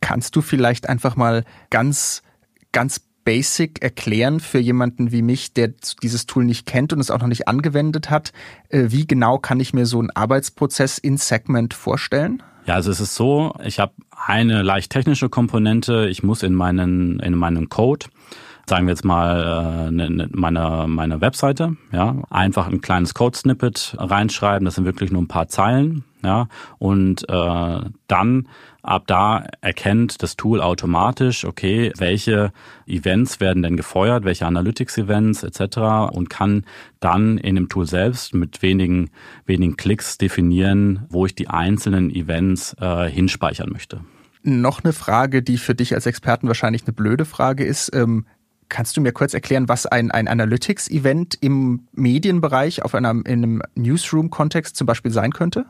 Kannst 0.00 0.34
du 0.34 0.40
vielleicht 0.40 0.88
einfach 0.88 1.14
mal 1.14 1.44
ganz, 1.68 2.22
ganz 2.72 3.00
basic 3.24 3.82
erklären 3.82 4.40
für 4.40 4.60
jemanden 4.60 5.12
wie 5.12 5.20
mich, 5.20 5.52
der 5.52 5.74
dieses 6.02 6.24
Tool 6.24 6.44
nicht 6.44 6.64
kennt 6.64 6.94
und 6.94 7.00
es 7.00 7.10
auch 7.10 7.20
noch 7.20 7.26
nicht 7.26 7.48
angewendet 7.48 8.08
hat? 8.08 8.32
Äh, 8.70 8.86
wie 8.88 9.06
genau 9.06 9.38
kann 9.38 9.60
ich 9.60 9.74
mir 9.74 9.84
so 9.84 9.98
einen 9.98 10.10
Arbeitsprozess 10.10 10.96
in 10.96 11.18
Segment 11.18 11.74
vorstellen? 11.74 12.42
Ja, 12.66 12.74
also 12.74 12.90
es 12.90 13.00
ist 13.00 13.14
so, 13.14 13.54
ich 13.64 13.78
habe 13.78 13.92
eine 14.26 14.62
leicht 14.62 14.90
technische 14.90 15.28
Komponente. 15.28 16.08
Ich 16.08 16.22
muss 16.22 16.42
in 16.42 16.54
meinen, 16.54 17.20
in 17.20 17.34
meinen 17.34 17.68
Code 17.68 18.06
sagen 18.68 18.86
wir 18.86 18.92
jetzt 18.92 19.04
mal, 19.04 19.88
äh, 19.88 19.90
ne, 19.92 20.10
ne, 20.10 20.28
meine, 20.32 20.86
meine 20.88 21.20
Webseite, 21.20 21.76
ja, 21.92 22.16
einfach 22.30 22.66
ein 22.66 22.80
kleines 22.80 23.14
Code-Snippet 23.14 23.96
reinschreiben, 23.98 24.64
das 24.64 24.74
sind 24.74 24.84
wirklich 24.84 25.12
nur 25.12 25.22
ein 25.22 25.28
paar 25.28 25.48
Zeilen, 25.48 26.04
ja, 26.24 26.48
und 26.78 27.28
äh, 27.28 27.80
dann 28.08 28.48
ab 28.86 29.06
da 29.06 29.46
erkennt 29.60 30.22
das 30.22 30.36
Tool 30.36 30.60
automatisch, 30.60 31.44
okay, 31.44 31.92
welche 31.96 32.52
Events 32.86 33.40
werden 33.40 33.62
denn 33.62 33.76
gefeuert, 33.76 34.24
welche 34.24 34.46
Analytics-Events 34.46 35.42
etc. 35.42 36.14
und 36.14 36.30
kann 36.30 36.64
dann 37.00 37.38
in 37.38 37.56
dem 37.56 37.68
Tool 37.68 37.86
selbst 37.86 38.34
mit 38.34 38.62
wenigen, 38.62 39.10
wenigen 39.44 39.76
Klicks 39.76 40.18
definieren, 40.18 41.06
wo 41.08 41.26
ich 41.26 41.34
die 41.34 41.48
einzelnen 41.48 42.10
Events 42.10 42.74
äh, 42.80 43.08
hinspeichern 43.08 43.70
möchte. 43.70 44.00
Noch 44.42 44.84
eine 44.84 44.92
Frage, 44.92 45.42
die 45.42 45.58
für 45.58 45.74
dich 45.74 45.94
als 45.94 46.06
Experten 46.06 46.46
wahrscheinlich 46.46 46.84
eine 46.84 46.92
blöde 46.92 47.24
Frage 47.24 47.64
ist. 47.64 47.94
Ähm, 47.94 48.26
Kannst 48.68 48.96
du 48.96 49.00
mir 49.00 49.12
kurz 49.12 49.32
erklären, 49.32 49.68
was 49.68 49.86
ein, 49.86 50.10
ein 50.10 50.26
Analytics-Event 50.26 51.38
im 51.40 51.86
Medienbereich 51.92 52.82
auf 52.82 52.96
einer, 52.96 53.10
in 53.10 53.24
einem 53.26 53.62
Newsroom-Kontext 53.76 54.74
zum 54.74 54.88
Beispiel 54.88 55.12
sein 55.12 55.32
könnte? 55.32 55.66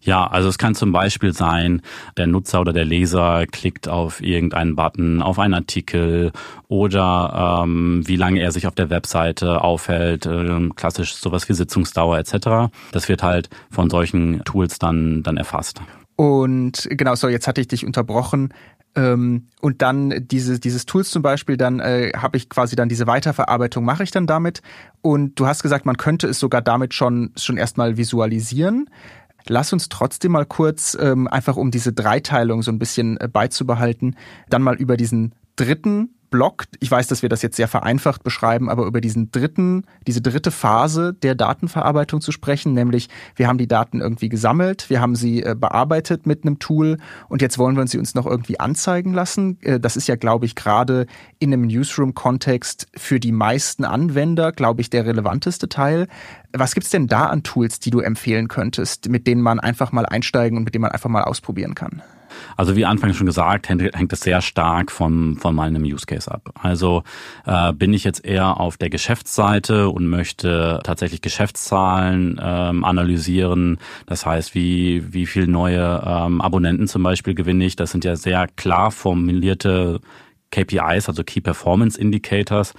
Ja, 0.00 0.26
also 0.26 0.48
es 0.48 0.58
kann 0.58 0.74
zum 0.74 0.92
Beispiel 0.92 1.32
sein, 1.32 1.82
der 2.16 2.26
Nutzer 2.26 2.60
oder 2.60 2.72
der 2.72 2.84
Leser 2.84 3.46
klickt 3.46 3.88
auf 3.88 4.22
irgendeinen 4.22 4.76
Button, 4.76 5.22
auf 5.22 5.38
einen 5.38 5.54
Artikel 5.54 6.32
oder 6.68 7.62
ähm, 7.64 8.02
wie 8.06 8.16
lange 8.16 8.40
er 8.40 8.52
sich 8.52 8.66
auf 8.66 8.74
der 8.74 8.90
Webseite 8.90 9.62
aufhält, 9.62 10.26
äh, 10.26 10.68
klassisch 10.74 11.14
sowas 11.14 11.48
wie 11.48 11.54
Sitzungsdauer 11.54 12.18
etc. 12.18 12.72
Das 12.92 13.08
wird 13.08 13.22
halt 13.22 13.48
von 13.70 13.90
solchen 13.90 14.42
Tools 14.44 14.78
dann, 14.78 15.22
dann 15.22 15.36
erfasst. 15.36 15.80
Und 16.16 16.86
genau, 16.90 17.14
so 17.14 17.28
jetzt 17.28 17.48
hatte 17.48 17.60
ich 17.60 17.68
dich 17.68 17.84
unterbrochen. 17.84 18.54
Ähm, 18.96 19.48
und 19.60 19.82
dann 19.82 20.26
diese, 20.28 20.60
dieses 20.60 20.86
Tools 20.86 21.10
zum 21.10 21.22
Beispiel, 21.22 21.56
dann 21.56 21.80
äh, 21.80 22.12
habe 22.16 22.36
ich 22.36 22.48
quasi 22.48 22.76
dann 22.76 22.88
diese 22.88 23.06
Weiterverarbeitung, 23.06 23.84
mache 23.84 24.04
ich 24.04 24.12
dann 24.12 24.26
damit. 24.26 24.62
Und 25.02 25.38
du 25.40 25.46
hast 25.46 25.62
gesagt, 25.62 25.84
man 25.84 25.96
könnte 25.96 26.28
es 26.28 26.38
sogar 26.38 26.62
damit 26.62 26.94
schon, 26.94 27.32
schon 27.36 27.56
erstmal 27.56 27.96
visualisieren. 27.96 28.88
Lass 29.46 29.72
uns 29.72 29.88
trotzdem 29.88 30.32
mal 30.32 30.46
kurz, 30.46 30.96
ähm, 31.00 31.28
einfach 31.28 31.56
um 31.56 31.70
diese 31.70 31.92
Dreiteilung 31.92 32.62
so 32.62 32.70
ein 32.70 32.78
bisschen 32.78 33.18
äh, 33.18 33.28
beizubehalten, 33.28 34.16
dann 34.48 34.62
mal 34.62 34.76
über 34.76 34.96
diesen 34.96 35.34
dritten 35.56 36.10
Block, 36.34 36.64
ich 36.80 36.90
weiß, 36.90 37.06
dass 37.06 37.22
wir 37.22 37.28
das 37.28 37.42
jetzt 37.42 37.54
sehr 37.54 37.68
vereinfacht 37.68 38.24
beschreiben, 38.24 38.68
aber 38.68 38.86
über 38.86 39.00
diesen 39.00 39.30
dritten, 39.30 39.84
diese 40.08 40.20
dritte 40.20 40.50
Phase 40.50 41.14
der 41.14 41.36
Datenverarbeitung 41.36 42.20
zu 42.20 42.32
sprechen, 42.32 42.72
nämlich 42.72 43.08
wir 43.36 43.46
haben 43.46 43.56
die 43.56 43.68
Daten 43.68 44.00
irgendwie 44.00 44.28
gesammelt, 44.28 44.90
wir 44.90 45.00
haben 45.00 45.14
sie 45.14 45.44
äh, 45.44 45.54
bearbeitet 45.56 46.26
mit 46.26 46.42
einem 46.42 46.58
Tool 46.58 46.98
und 47.28 47.40
jetzt 47.40 47.56
wollen 47.56 47.76
wir 47.76 47.86
sie 47.86 47.98
uns 47.98 48.16
noch 48.16 48.26
irgendwie 48.26 48.58
anzeigen 48.58 49.14
lassen. 49.14 49.58
Äh, 49.62 49.78
das 49.78 49.96
ist 49.96 50.08
ja, 50.08 50.16
glaube 50.16 50.44
ich, 50.44 50.56
gerade 50.56 51.06
in 51.38 51.52
einem 51.52 51.68
Newsroom-Kontext 51.68 52.88
für 52.96 53.20
die 53.20 53.30
meisten 53.30 53.84
Anwender, 53.84 54.50
glaube 54.50 54.80
ich, 54.80 54.90
der 54.90 55.06
relevanteste 55.06 55.68
Teil. 55.68 56.08
Was 56.52 56.74
gibt's 56.74 56.90
denn 56.90 57.06
da 57.06 57.26
an 57.26 57.44
Tools, 57.44 57.78
die 57.78 57.90
du 57.90 58.00
empfehlen 58.00 58.48
könntest, 58.48 59.08
mit 59.08 59.28
denen 59.28 59.40
man 59.40 59.60
einfach 59.60 59.92
mal 59.92 60.04
einsteigen 60.04 60.58
und 60.58 60.64
mit 60.64 60.74
denen 60.74 60.82
man 60.82 60.90
einfach 60.90 61.10
mal 61.10 61.22
ausprobieren 61.22 61.76
kann? 61.76 62.02
Also 62.56 62.76
wie 62.76 62.84
anfangs 62.84 63.16
schon 63.16 63.26
gesagt, 63.26 63.68
hängt 63.68 64.12
es 64.12 64.20
sehr 64.20 64.40
stark 64.40 64.90
von, 64.90 65.36
von 65.36 65.54
meinem 65.54 65.82
Use 65.82 66.06
Case 66.06 66.30
ab. 66.30 66.50
Also 66.60 67.02
äh, 67.46 67.72
bin 67.72 67.92
ich 67.92 68.04
jetzt 68.04 68.24
eher 68.24 68.60
auf 68.60 68.76
der 68.76 68.90
Geschäftsseite 68.90 69.88
und 69.88 70.06
möchte 70.06 70.80
tatsächlich 70.84 71.22
Geschäftszahlen 71.22 72.40
ähm, 72.42 72.84
analysieren. 72.84 73.78
Das 74.06 74.26
heißt, 74.26 74.54
wie, 74.54 75.12
wie 75.12 75.26
viel 75.26 75.46
neue 75.46 76.02
ähm, 76.06 76.40
Abonnenten 76.40 76.88
zum 76.88 77.02
Beispiel 77.02 77.34
gewinne 77.34 77.64
ich. 77.64 77.76
Das 77.76 77.90
sind 77.90 78.04
ja 78.04 78.16
sehr 78.16 78.48
klar 78.56 78.90
formulierte 78.90 80.00
KPIs, 80.54 81.08
also 81.08 81.24
Key 81.24 81.40
Performance 81.40 82.00
Indicators, 82.00 82.74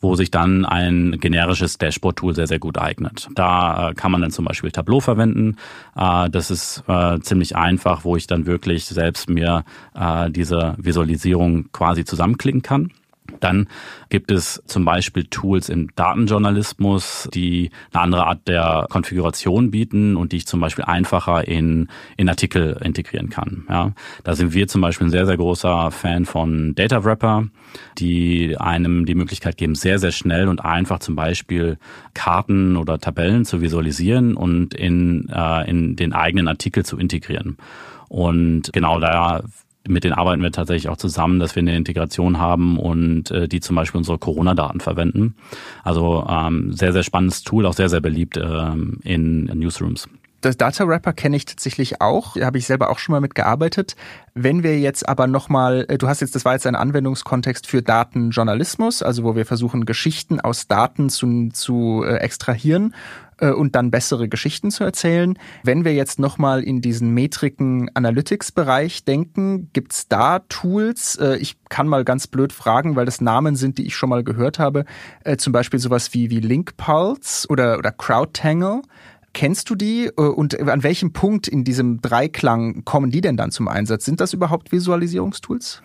wo 0.00 0.16
sich 0.16 0.30
dann 0.30 0.64
ein 0.64 1.18
generisches 1.20 1.78
Dashboard-Tool 1.78 2.34
sehr, 2.34 2.48
sehr 2.48 2.58
gut 2.58 2.78
eignet. 2.78 3.28
Da 3.34 3.90
äh, 3.90 3.94
kann 3.94 4.10
man 4.10 4.20
dann 4.20 4.32
zum 4.32 4.44
Beispiel 4.44 4.72
Tableau 4.72 4.98
verwenden. 5.00 5.56
Äh, 5.96 6.28
das 6.30 6.50
ist 6.50 6.82
äh, 6.88 7.20
ziemlich 7.20 7.54
einfach, 7.54 8.04
wo 8.04 8.16
ich 8.16 8.26
dann 8.26 8.46
wirklich 8.46 8.86
selbst 8.86 9.28
mir 9.28 9.64
diese 10.30 10.74
Visualisierung 10.78 11.70
quasi 11.72 12.04
zusammenklicken 12.04 12.62
kann. 12.62 12.90
Dann 13.42 13.66
gibt 14.08 14.30
es 14.30 14.62
zum 14.66 14.84
Beispiel 14.84 15.24
Tools 15.24 15.68
im 15.68 15.88
Datenjournalismus, 15.96 17.28
die 17.34 17.70
eine 17.92 18.02
andere 18.02 18.26
Art 18.26 18.46
der 18.46 18.86
Konfiguration 18.88 19.70
bieten 19.70 20.16
und 20.16 20.32
die 20.32 20.36
ich 20.38 20.46
zum 20.46 20.60
Beispiel 20.60 20.84
einfacher 20.84 21.48
in, 21.48 21.88
in 22.16 22.28
Artikel 22.28 22.78
integrieren 22.84 23.30
kann. 23.30 23.64
Ja, 23.68 23.92
da 24.22 24.34
sind 24.34 24.54
wir 24.54 24.68
zum 24.68 24.80
Beispiel 24.80 25.08
ein 25.08 25.10
sehr, 25.10 25.26
sehr 25.26 25.36
großer 25.36 25.90
Fan 25.90 26.24
von 26.24 26.74
Data 26.76 27.04
Wrapper, 27.04 27.48
die 27.98 28.56
einem 28.58 29.06
die 29.06 29.16
Möglichkeit 29.16 29.56
geben, 29.56 29.74
sehr, 29.74 29.98
sehr 29.98 30.12
schnell 30.12 30.48
und 30.48 30.64
einfach 30.64 31.00
zum 31.00 31.16
Beispiel 31.16 31.78
Karten 32.14 32.76
oder 32.76 32.98
Tabellen 32.98 33.44
zu 33.44 33.60
visualisieren 33.60 34.36
und 34.36 34.74
in, 34.74 35.28
äh, 35.30 35.68
in 35.68 35.96
den 35.96 36.12
eigenen 36.12 36.46
Artikel 36.46 36.84
zu 36.84 36.96
integrieren. 36.96 37.56
Und 38.08 38.72
genau 38.72 39.00
da 39.00 39.42
mit 39.86 40.04
denen 40.04 40.14
arbeiten 40.14 40.42
wir 40.42 40.52
tatsächlich 40.52 40.88
auch 40.88 40.96
zusammen, 40.96 41.38
dass 41.38 41.56
wir 41.56 41.60
eine 41.60 41.76
Integration 41.76 42.38
haben 42.38 42.78
und 42.78 43.30
äh, 43.30 43.48
die 43.48 43.60
zum 43.60 43.76
Beispiel 43.76 43.98
unsere 43.98 44.18
Corona-Daten 44.18 44.80
verwenden. 44.80 45.34
Also 45.82 46.26
ähm, 46.28 46.72
sehr, 46.72 46.92
sehr 46.92 47.02
spannendes 47.02 47.42
Tool, 47.42 47.66
auch 47.66 47.74
sehr, 47.74 47.88
sehr 47.88 48.00
beliebt 48.00 48.36
ähm, 48.36 48.98
in 49.02 49.44
Newsrooms. 49.44 50.08
Das 50.42 50.56
Data 50.56 50.88
Wrapper 50.88 51.12
kenne 51.12 51.36
ich 51.36 51.44
tatsächlich 51.44 52.00
auch, 52.00 52.34
habe 52.34 52.58
ich 52.58 52.66
selber 52.66 52.90
auch 52.90 52.98
schon 52.98 53.12
mal 53.12 53.20
mitgearbeitet. 53.20 53.94
Wenn 54.34 54.64
wir 54.64 54.78
jetzt 54.80 55.08
aber 55.08 55.28
nochmal, 55.28 55.86
äh, 55.88 55.98
du 55.98 56.08
hast 56.08 56.20
jetzt, 56.20 56.34
das 56.34 56.44
war 56.44 56.54
jetzt 56.54 56.66
ein 56.66 56.74
Anwendungskontext 56.74 57.68
für 57.68 57.80
Datenjournalismus, 57.80 59.02
also 59.02 59.22
wo 59.22 59.36
wir 59.36 59.46
versuchen, 59.46 59.86
Geschichten 59.86 60.40
aus 60.40 60.66
Daten 60.66 61.10
zu, 61.10 61.50
zu 61.52 62.02
äh, 62.04 62.16
extrahieren 62.16 62.92
und 63.50 63.74
dann 63.74 63.90
bessere 63.90 64.28
Geschichten 64.28 64.70
zu 64.70 64.84
erzählen. 64.84 65.38
Wenn 65.64 65.84
wir 65.84 65.94
jetzt 65.94 66.18
nochmal 66.18 66.62
in 66.62 66.80
diesen 66.80 67.10
Metriken 67.10 67.90
Analytics-Bereich 67.94 69.04
denken, 69.04 69.70
gibt's 69.72 70.08
da 70.08 70.40
Tools? 70.48 71.16
Äh, 71.16 71.36
ich 71.36 71.56
kann 71.68 71.88
mal 71.88 72.04
ganz 72.04 72.26
blöd 72.26 72.52
fragen, 72.52 72.96
weil 72.96 73.06
das 73.06 73.20
Namen 73.20 73.56
sind, 73.56 73.78
die 73.78 73.86
ich 73.86 73.96
schon 73.96 74.08
mal 74.08 74.24
gehört 74.24 74.58
habe. 74.58 74.84
Äh, 75.24 75.36
zum 75.36 75.52
Beispiel 75.52 75.80
sowas 75.80 76.14
wie, 76.14 76.30
wie 76.30 76.40
Link 76.40 76.76
Pulse 76.76 77.46
oder, 77.48 77.78
oder 77.78 77.92
CrowdTangle. 77.92 78.82
Kennst 79.34 79.70
du 79.70 79.74
die 79.74 80.10
und 80.10 80.60
an 80.60 80.82
welchem 80.82 81.14
Punkt 81.14 81.48
in 81.48 81.64
diesem 81.64 82.02
Dreiklang 82.02 82.84
kommen 82.84 83.10
die 83.10 83.22
denn 83.22 83.38
dann 83.38 83.50
zum 83.50 83.66
Einsatz? 83.66 84.04
Sind 84.04 84.20
das 84.20 84.34
überhaupt 84.34 84.72
Visualisierungstools? 84.72 85.82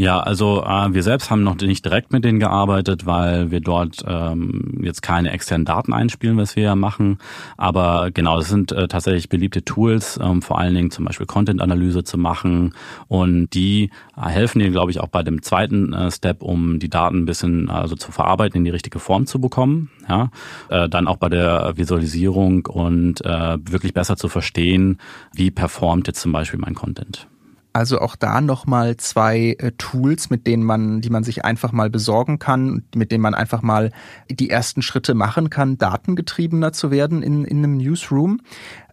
Ja, 0.00 0.18
also 0.18 0.64
äh, 0.64 0.94
wir 0.94 1.02
selbst 1.02 1.30
haben 1.30 1.42
noch 1.42 1.56
nicht 1.56 1.84
direkt 1.84 2.10
mit 2.10 2.24
denen 2.24 2.40
gearbeitet, 2.40 3.04
weil 3.04 3.50
wir 3.50 3.60
dort 3.60 4.02
ähm, 4.06 4.78
jetzt 4.80 5.02
keine 5.02 5.30
externen 5.30 5.66
Daten 5.66 5.92
einspielen, 5.92 6.38
was 6.38 6.56
wir 6.56 6.62
ja 6.62 6.74
machen. 6.74 7.18
Aber 7.58 8.10
genau, 8.10 8.38
das 8.38 8.48
sind 8.48 8.72
äh, 8.72 8.88
tatsächlich 8.88 9.28
beliebte 9.28 9.62
Tools, 9.62 10.18
ähm, 10.22 10.40
vor 10.40 10.58
allen 10.58 10.74
Dingen 10.74 10.90
zum 10.90 11.04
Beispiel 11.04 11.26
Content-Analyse 11.26 12.02
zu 12.02 12.16
machen. 12.16 12.72
Und 13.08 13.50
die 13.50 13.90
äh, 14.16 14.26
helfen 14.26 14.60
dir, 14.60 14.70
glaube 14.70 14.90
ich, 14.90 15.00
auch 15.00 15.08
bei 15.08 15.22
dem 15.22 15.42
zweiten 15.42 15.92
äh, 15.92 16.10
Step, 16.10 16.42
um 16.42 16.78
die 16.78 16.88
Daten 16.88 17.18
ein 17.18 17.26
bisschen 17.26 17.68
also 17.68 17.94
zu 17.94 18.10
verarbeiten, 18.10 18.56
in 18.56 18.64
die 18.64 18.70
richtige 18.70 19.00
Form 19.00 19.26
zu 19.26 19.38
bekommen. 19.38 19.90
Ja, 20.08 20.30
äh, 20.70 20.88
dann 20.88 21.08
auch 21.08 21.18
bei 21.18 21.28
der 21.28 21.76
Visualisierung 21.76 22.64
und 22.64 23.22
äh, 23.26 23.58
wirklich 23.70 23.92
besser 23.92 24.16
zu 24.16 24.30
verstehen, 24.30 24.96
wie 25.34 25.50
performt 25.50 26.06
jetzt 26.06 26.22
zum 26.22 26.32
Beispiel 26.32 26.58
mein 26.58 26.74
Content. 26.74 27.29
Also 27.72 28.00
auch 28.00 28.16
da 28.16 28.40
nochmal 28.40 28.96
zwei 28.96 29.56
äh, 29.58 29.72
Tools, 29.78 30.28
mit 30.28 30.46
denen 30.46 30.64
man, 30.64 31.00
die 31.00 31.10
man 31.10 31.22
sich 31.22 31.44
einfach 31.44 31.70
mal 31.70 31.88
besorgen 31.88 32.38
kann, 32.38 32.82
mit 32.94 33.12
denen 33.12 33.22
man 33.22 33.34
einfach 33.34 33.62
mal 33.62 33.92
die 34.28 34.50
ersten 34.50 34.82
Schritte 34.82 35.14
machen 35.14 35.50
kann, 35.50 35.78
datengetriebener 35.78 36.72
zu 36.72 36.90
werden 36.90 37.22
in, 37.22 37.44
in 37.44 37.58
einem 37.58 37.76
Newsroom. 37.76 38.40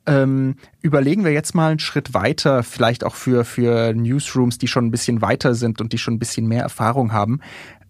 Ähm, 0.06 0.56
überlegen 0.82 1.26
wir 1.26 1.34
jetzt 1.34 1.56
mal 1.56 1.72
einen 1.72 1.80
Schritt 1.80 2.14
weiter, 2.14 2.64
vielleicht 2.64 3.04
auch 3.04 3.16
für, 3.16 3.46
für 3.46 3.94
Newsrooms, 3.94 4.58
die 4.58 4.68
schon 4.68 4.86
ein 4.86 4.92
bisschen 4.92 5.22
weiter 5.22 5.56
sind 5.56 5.82
und 5.82 5.92
die 5.92 5.98
schon 5.98 6.14
ein 6.14 6.20
bisschen 6.20 6.48
mehr 6.48 6.62
Erfahrung 6.62 7.12
haben. 7.12 7.42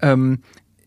Ähm, 0.01 0.39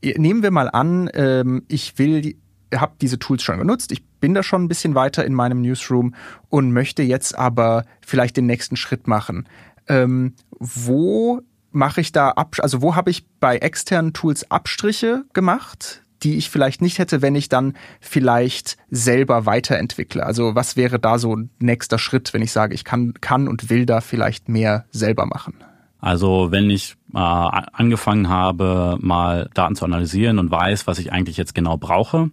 nehmen 0.02 0.42
wir 0.42 0.50
mal 0.50 0.70
an, 0.70 1.10
ähm, 1.12 1.62
ich 1.68 1.98
will 1.98 2.36
habe 2.74 2.92
diese 3.00 3.18
Tools 3.18 3.42
schon 3.42 3.58
genutzt, 3.58 3.90
ich 3.92 4.04
bin 4.20 4.34
da 4.34 4.42
schon 4.42 4.62
ein 4.62 4.68
bisschen 4.68 4.94
weiter 4.94 5.24
in 5.24 5.34
meinem 5.34 5.60
Newsroom 5.60 6.14
und 6.48 6.72
möchte 6.72 7.02
jetzt 7.02 7.36
aber 7.36 7.84
vielleicht 8.00 8.36
den 8.36 8.46
nächsten 8.46 8.76
Schritt 8.76 9.08
machen 9.08 9.48
ähm, 9.90 10.34
wo 10.58 11.40
mache 11.72 12.00
ich 12.00 12.12
da 12.12 12.30
ab, 12.30 12.56
also 12.60 12.82
wo 12.82 12.94
habe 12.96 13.10
ich 13.10 13.26
bei 13.40 13.58
externen 13.58 14.12
Tools 14.12 14.50
Abstriche 14.50 15.24
gemacht, 15.32 16.02
die 16.22 16.36
ich 16.36 16.50
vielleicht 16.50 16.82
nicht 16.82 16.98
hätte, 16.98 17.22
wenn 17.22 17.34
ich 17.34 17.48
dann 17.48 17.74
vielleicht 18.00 18.76
selber 18.90 19.46
weiterentwickle. 19.46 20.24
Also 20.24 20.54
was 20.54 20.76
wäre 20.76 20.98
da 20.98 21.18
so 21.18 21.34
ein 21.34 21.50
nächster 21.58 21.98
Schritt, 21.98 22.34
wenn 22.34 22.42
ich 22.42 22.52
sage, 22.52 22.74
ich 22.74 22.84
kann, 22.84 23.14
kann 23.20 23.48
und 23.48 23.70
will 23.70 23.86
da 23.86 24.00
vielleicht 24.00 24.48
mehr 24.48 24.84
selber 24.90 25.26
machen? 25.26 25.54
Also 26.00 26.50
wenn 26.50 26.70
ich 26.70 26.96
äh, 27.14 27.18
angefangen 27.18 28.28
habe, 28.28 28.96
mal 29.00 29.50
Daten 29.54 29.74
zu 29.76 29.84
analysieren 29.84 30.38
und 30.38 30.50
weiß, 30.50 30.86
was 30.86 30.98
ich 30.98 31.12
eigentlich 31.12 31.36
jetzt 31.36 31.54
genau 31.54 31.76
brauche, 31.76 32.30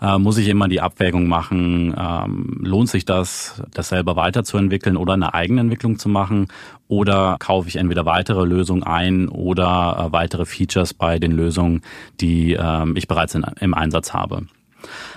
äh, 0.00 0.18
muss 0.18 0.38
ich 0.38 0.48
immer 0.48 0.68
die 0.68 0.80
Abwägung 0.80 1.26
machen, 1.26 1.94
ähm, 1.98 2.60
lohnt 2.62 2.88
sich 2.88 3.04
das, 3.04 3.62
das 3.72 3.88
selber 3.88 4.16
weiterzuentwickeln 4.16 4.96
oder 4.96 5.14
eine 5.14 5.34
eigene 5.34 5.62
Entwicklung 5.62 5.98
zu 5.98 6.08
machen 6.08 6.48
oder 6.88 7.36
kaufe 7.38 7.68
ich 7.68 7.76
entweder 7.76 8.04
weitere 8.04 8.44
Lösungen 8.44 8.82
ein 8.82 9.28
oder 9.28 10.06
äh, 10.08 10.12
weitere 10.12 10.44
Features 10.44 10.94
bei 10.94 11.18
den 11.18 11.32
Lösungen, 11.32 11.82
die 12.20 12.54
äh, 12.54 12.86
ich 12.94 13.08
bereits 13.08 13.34
in, 13.34 13.44
im 13.60 13.74
Einsatz 13.74 14.12
habe. 14.12 14.46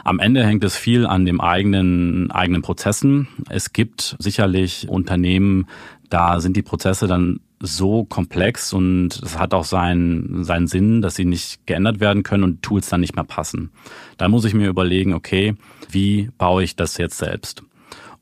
Am 0.03 0.19
Ende 0.19 0.45
hängt 0.45 0.63
es 0.63 0.75
viel 0.75 1.05
an 1.05 1.25
dem 1.25 1.39
eigenen, 1.39 2.31
eigenen 2.31 2.61
Prozessen. 2.61 3.27
Es 3.49 3.71
gibt 3.71 4.17
sicherlich 4.19 4.89
Unternehmen, 4.89 5.67
da 6.09 6.39
sind 6.39 6.57
die 6.57 6.61
Prozesse 6.61 7.07
dann 7.07 7.39
so 7.65 8.03
komplex 8.03 8.73
und 8.73 9.21
es 9.23 9.39
hat 9.39 9.53
auch 9.53 9.63
seinen, 9.63 10.43
seinen 10.43 10.67
Sinn, 10.67 11.01
dass 11.01 11.15
sie 11.15 11.23
nicht 11.23 11.65
geändert 11.65 12.01
werden 12.01 12.23
können 12.23 12.43
und 12.43 12.61
Tools 12.61 12.89
dann 12.89 12.99
nicht 12.99 13.15
mehr 13.15 13.23
passen. 13.23 13.71
Da 14.17 14.27
muss 14.27 14.43
ich 14.43 14.53
mir 14.53 14.67
überlegen, 14.67 15.13
okay, 15.13 15.55
wie 15.89 16.29
baue 16.37 16.63
ich 16.63 16.75
das 16.75 16.97
jetzt 16.97 17.17
selbst? 17.17 17.63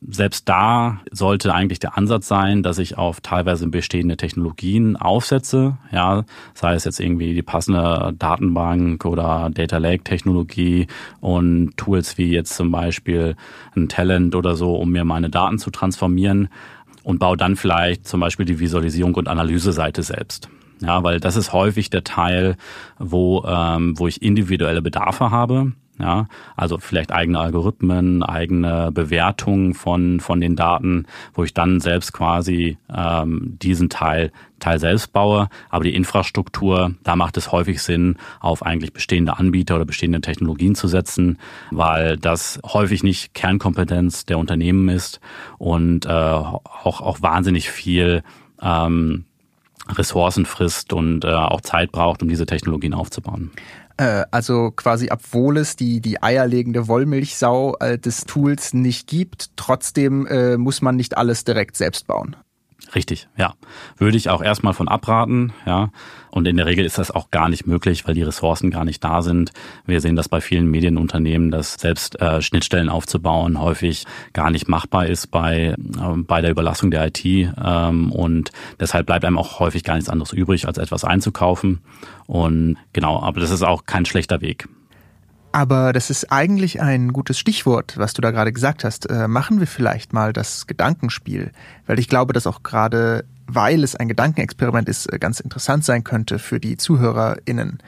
Selbst 0.07 0.49
da 0.49 0.99
sollte 1.11 1.53
eigentlich 1.53 1.77
der 1.77 1.95
Ansatz 1.95 2.27
sein, 2.27 2.63
dass 2.63 2.79
ich 2.79 2.97
auf 2.97 3.21
teilweise 3.21 3.67
bestehende 3.67 4.17
Technologien 4.17 4.95
aufsetze, 4.95 5.77
ja, 5.91 6.23
sei 6.55 6.73
es 6.73 6.85
jetzt 6.85 6.99
irgendwie 6.99 7.35
die 7.35 7.43
passende 7.43 8.13
Datenbank 8.17 9.05
oder 9.05 9.51
Data 9.53 9.77
Lake 9.77 10.03
Technologie 10.03 10.87
und 11.19 11.77
Tools 11.77 12.17
wie 12.17 12.31
jetzt 12.31 12.55
zum 12.55 12.71
Beispiel 12.71 13.35
ein 13.75 13.89
Talent 13.89 14.33
oder 14.33 14.55
so, 14.55 14.75
um 14.75 14.91
mir 14.91 15.05
meine 15.05 15.29
Daten 15.29 15.59
zu 15.59 15.69
transformieren 15.69 16.49
und 17.03 17.19
baue 17.19 17.37
dann 17.37 17.55
vielleicht 17.55 18.07
zum 18.07 18.19
Beispiel 18.19 18.45
die 18.45 18.59
Visualisierung 18.59 19.15
und 19.15 19.27
Analyseseite 19.27 20.03
selbst. 20.03 20.49
Ja, 20.81 21.03
weil 21.03 21.19
das 21.19 21.35
ist 21.35 21.53
häufig 21.53 21.89
der 21.89 22.03
Teil, 22.03 22.55
wo, 22.97 23.43
ähm, 23.45 23.97
wo 23.97 24.07
ich 24.07 24.21
individuelle 24.21 24.81
Bedarfe 24.81 25.29
habe. 25.29 25.73
Ja, 26.01 26.25
also 26.55 26.79
vielleicht 26.79 27.11
eigene 27.11 27.39
Algorithmen, 27.39 28.23
eigene 28.23 28.91
Bewertungen 28.91 29.75
von, 29.75 30.19
von 30.19 30.41
den 30.41 30.55
Daten, 30.55 31.05
wo 31.35 31.43
ich 31.43 31.53
dann 31.53 31.79
selbst 31.79 32.11
quasi 32.11 32.77
ähm, 32.91 33.59
diesen 33.61 33.89
Teil, 33.89 34.31
Teil 34.59 34.79
selbst 34.79 35.13
baue. 35.13 35.47
Aber 35.69 35.83
die 35.83 35.93
Infrastruktur, 35.93 36.95
da 37.03 37.15
macht 37.15 37.37
es 37.37 37.51
häufig 37.51 37.83
Sinn, 37.83 38.15
auf 38.39 38.65
eigentlich 38.65 38.93
bestehende 38.93 39.37
Anbieter 39.37 39.75
oder 39.75 39.85
bestehende 39.85 40.21
Technologien 40.21 40.73
zu 40.73 40.87
setzen, 40.87 41.37
weil 41.69 42.17
das 42.17 42.59
häufig 42.65 43.03
nicht 43.03 43.35
Kernkompetenz 43.35 44.25
der 44.25 44.39
Unternehmen 44.39 44.89
ist 44.89 45.19
und 45.59 46.07
äh, 46.07 46.09
auch, 46.09 47.01
auch 47.01 47.21
wahnsinnig 47.21 47.69
viel 47.69 48.23
ähm, 48.59 49.25
Ressourcen 49.87 50.45
frisst 50.45 50.93
und 50.93 51.25
äh, 51.25 51.27
auch 51.27 51.61
Zeit 51.61 51.91
braucht, 51.91 52.23
um 52.23 52.29
diese 52.29 52.47
Technologien 52.47 52.95
aufzubauen. 52.95 53.51
Äh, 54.01 54.25
also 54.31 54.71
quasi, 54.71 55.09
obwohl 55.11 55.57
es 55.57 55.75
die, 55.75 56.01
die 56.01 56.23
eierlegende 56.23 56.87
Wollmilchsau 56.87 57.77
äh, 57.79 57.99
des 57.99 58.25
Tools 58.25 58.73
nicht 58.73 59.07
gibt, 59.07 59.51
trotzdem 59.57 60.25
äh, 60.25 60.57
muss 60.57 60.81
man 60.81 60.95
nicht 60.95 61.17
alles 61.17 61.43
direkt 61.43 61.77
selbst 61.77 62.07
bauen. 62.07 62.35
Richtig, 62.93 63.27
ja. 63.37 63.53
Würde 63.97 64.17
ich 64.17 64.29
auch 64.29 64.43
erstmal 64.43 64.73
von 64.73 64.87
abraten, 64.87 65.53
ja. 65.65 65.89
Und 66.29 66.47
in 66.47 66.57
der 66.57 66.65
Regel 66.65 66.85
ist 66.85 66.97
das 66.97 67.11
auch 67.11 67.29
gar 67.29 67.49
nicht 67.49 67.67
möglich, 67.67 68.07
weil 68.07 68.15
die 68.15 68.23
Ressourcen 68.23 68.69
gar 68.69 68.85
nicht 68.85 69.03
da 69.03 69.21
sind. 69.21 69.51
Wir 69.85 70.01
sehen 70.01 70.15
das 70.15 70.29
bei 70.29 70.41
vielen 70.41 70.67
Medienunternehmen, 70.67 71.51
dass 71.51 71.73
selbst 71.73 72.19
äh, 72.21 72.41
Schnittstellen 72.41 72.89
aufzubauen 72.89 73.59
häufig 73.59 74.05
gar 74.33 74.49
nicht 74.49 74.67
machbar 74.67 75.07
ist 75.07 75.27
bei, 75.27 75.75
äh, 75.75 76.17
bei 76.17 76.41
der 76.41 76.51
Überlassung 76.51 76.91
der 76.91 77.07
IT. 77.07 77.23
Ähm, 77.25 78.11
und 78.11 78.51
deshalb 78.79 79.05
bleibt 79.05 79.25
einem 79.25 79.37
auch 79.37 79.59
häufig 79.59 79.83
gar 79.83 79.95
nichts 79.95 80.09
anderes 80.09 80.33
übrig, 80.33 80.67
als 80.67 80.77
etwas 80.77 81.03
einzukaufen. 81.03 81.79
Und 82.27 82.77
genau, 82.93 83.21
aber 83.21 83.39
das 83.39 83.51
ist 83.51 83.63
auch 83.63 83.85
kein 83.85 84.05
schlechter 84.05 84.41
Weg. 84.41 84.67
Aber 85.53 85.91
das 85.91 86.09
ist 86.09 86.31
eigentlich 86.31 86.81
ein 86.81 87.11
gutes 87.11 87.37
Stichwort, 87.37 87.97
was 87.97 88.13
du 88.13 88.21
da 88.21 88.31
gerade 88.31 88.53
gesagt 88.53 88.83
hast. 88.85 89.09
Äh, 89.09 89.27
machen 89.27 89.59
wir 89.59 89.67
vielleicht 89.67 90.13
mal 90.13 90.31
das 90.31 90.65
Gedankenspiel, 90.65 91.51
weil 91.87 91.99
ich 91.99 92.07
glaube, 92.07 92.31
dass 92.31 92.47
auch 92.47 92.63
gerade, 92.63 93.25
weil 93.47 93.83
es 93.83 93.95
ein 93.95 94.07
Gedankenexperiment 94.07 94.87
ist, 94.87 95.11
äh, 95.11 95.19
ganz 95.19 95.41
interessant 95.41 95.83
sein 95.83 96.05
könnte 96.05 96.39
für 96.39 96.61
die 96.61 96.77
ZuhörerInnen. 96.77 97.79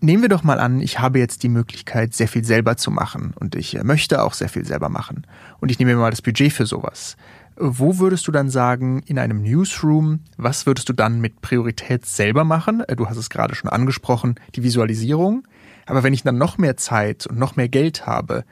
Nehmen 0.00 0.22
wir 0.22 0.28
doch 0.28 0.42
mal 0.42 0.58
an, 0.58 0.80
ich 0.80 0.98
habe 0.98 1.20
jetzt 1.20 1.42
die 1.44 1.48
Möglichkeit, 1.48 2.14
sehr 2.14 2.26
viel 2.26 2.44
selber 2.44 2.76
zu 2.76 2.90
machen 2.90 3.34
und 3.38 3.54
ich 3.54 3.76
äh, 3.76 3.84
möchte 3.84 4.22
auch 4.22 4.34
sehr 4.34 4.48
viel 4.48 4.64
selber 4.64 4.88
machen. 4.88 5.26
Und 5.60 5.70
ich 5.70 5.78
nehme 5.78 5.94
mir 5.94 6.00
mal 6.00 6.10
das 6.10 6.22
Budget 6.22 6.52
für 6.52 6.66
sowas. 6.66 7.16
Wo 7.56 7.98
würdest 7.98 8.26
du 8.26 8.32
dann 8.32 8.50
sagen, 8.50 9.02
in 9.04 9.18
einem 9.18 9.42
Newsroom, 9.42 10.20
was 10.38 10.66
würdest 10.66 10.88
du 10.88 10.92
dann 10.94 11.20
mit 11.20 11.40
Priorität 11.40 12.06
selber 12.06 12.42
machen? 12.42 12.80
Äh, 12.80 12.96
du 12.96 13.08
hast 13.08 13.16
es 13.16 13.30
gerade 13.30 13.54
schon 13.54 13.70
angesprochen, 13.70 14.34
die 14.56 14.64
Visualisierung. 14.64 15.44
Aber 15.90 16.04
wenn 16.04 16.14
ich 16.14 16.22
dann 16.22 16.38
noch 16.38 16.56
mehr 16.56 16.76
Zeit 16.76 17.26
und 17.26 17.36
noch 17.36 17.56
mehr 17.56 17.68
Geld 17.68 18.06
habe, 18.06 18.44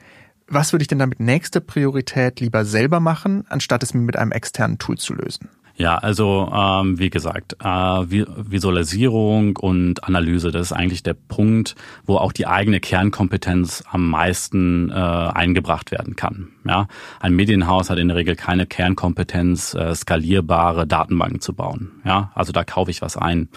was 0.49 0.73
würde 0.73 0.83
ich 0.83 0.88
denn 0.88 0.99
dann 0.99 1.11
mit 1.11 1.21
nächster 1.21 1.61
Priorität 1.61 2.40
lieber 2.40 2.64
selber 2.64 2.99
machen, 2.99 3.45
anstatt 3.49 3.85
es 3.85 3.95
mir 3.95 4.00
mit 4.00 4.16
einem 4.16 4.33
externen 4.33 4.78
Tool 4.78 4.99
zu 4.99 5.14
lösen? 5.14 5.49
Ja, 5.79 5.95
also 5.97 6.53
ähm, 6.53 6.99
wie 6.99 7.09
gesagt, 7.09 7.57
äh, 7.63 7.67
Visualisierung 7.69 9.57
und 9.57 10.03
Analyse, 10.03 10.51
das 10.51 10.67
ist 10.67 10.73
eigentlich 10.73 11.05
der 11.05 11.15
Punkt, 11.15 11.77
wo 12.05 12.17
auch 12.17 12.33
die 12.33 12.49
eigene 12.49 12.81
Kernkompetenz 12.81 13.85
am 13.89 14.11
meisten 14.11 14.91
äh, 14.91 14.95
eingebracht 14.95 15.93
werden 15.93 16.17
kann. 16.17 16.49
Ja, 16.67 16.89
ein 17.21 17.33
Medienhaus 17.33 17.91
hat 17.91 17.99
in 17.99 18.09
der 18.09 18.17
Regel 18.17 18.35
keine 18.35 18.67
Kernkompetenz, 18.67 19.75
äh, 19.75 19.95
skalierbare 19.95 20.85
Datenbanken 20.85 21.41
zu 21.41 21.55
bauen. 21.55 21.93
Ja, 22.05 22.33
also 22.35 22.51
da 22.51 22.65
kaufe 22.65 22.91
ich 22.91 23.01
was 23.01 23.17
ein. 23.17 23.49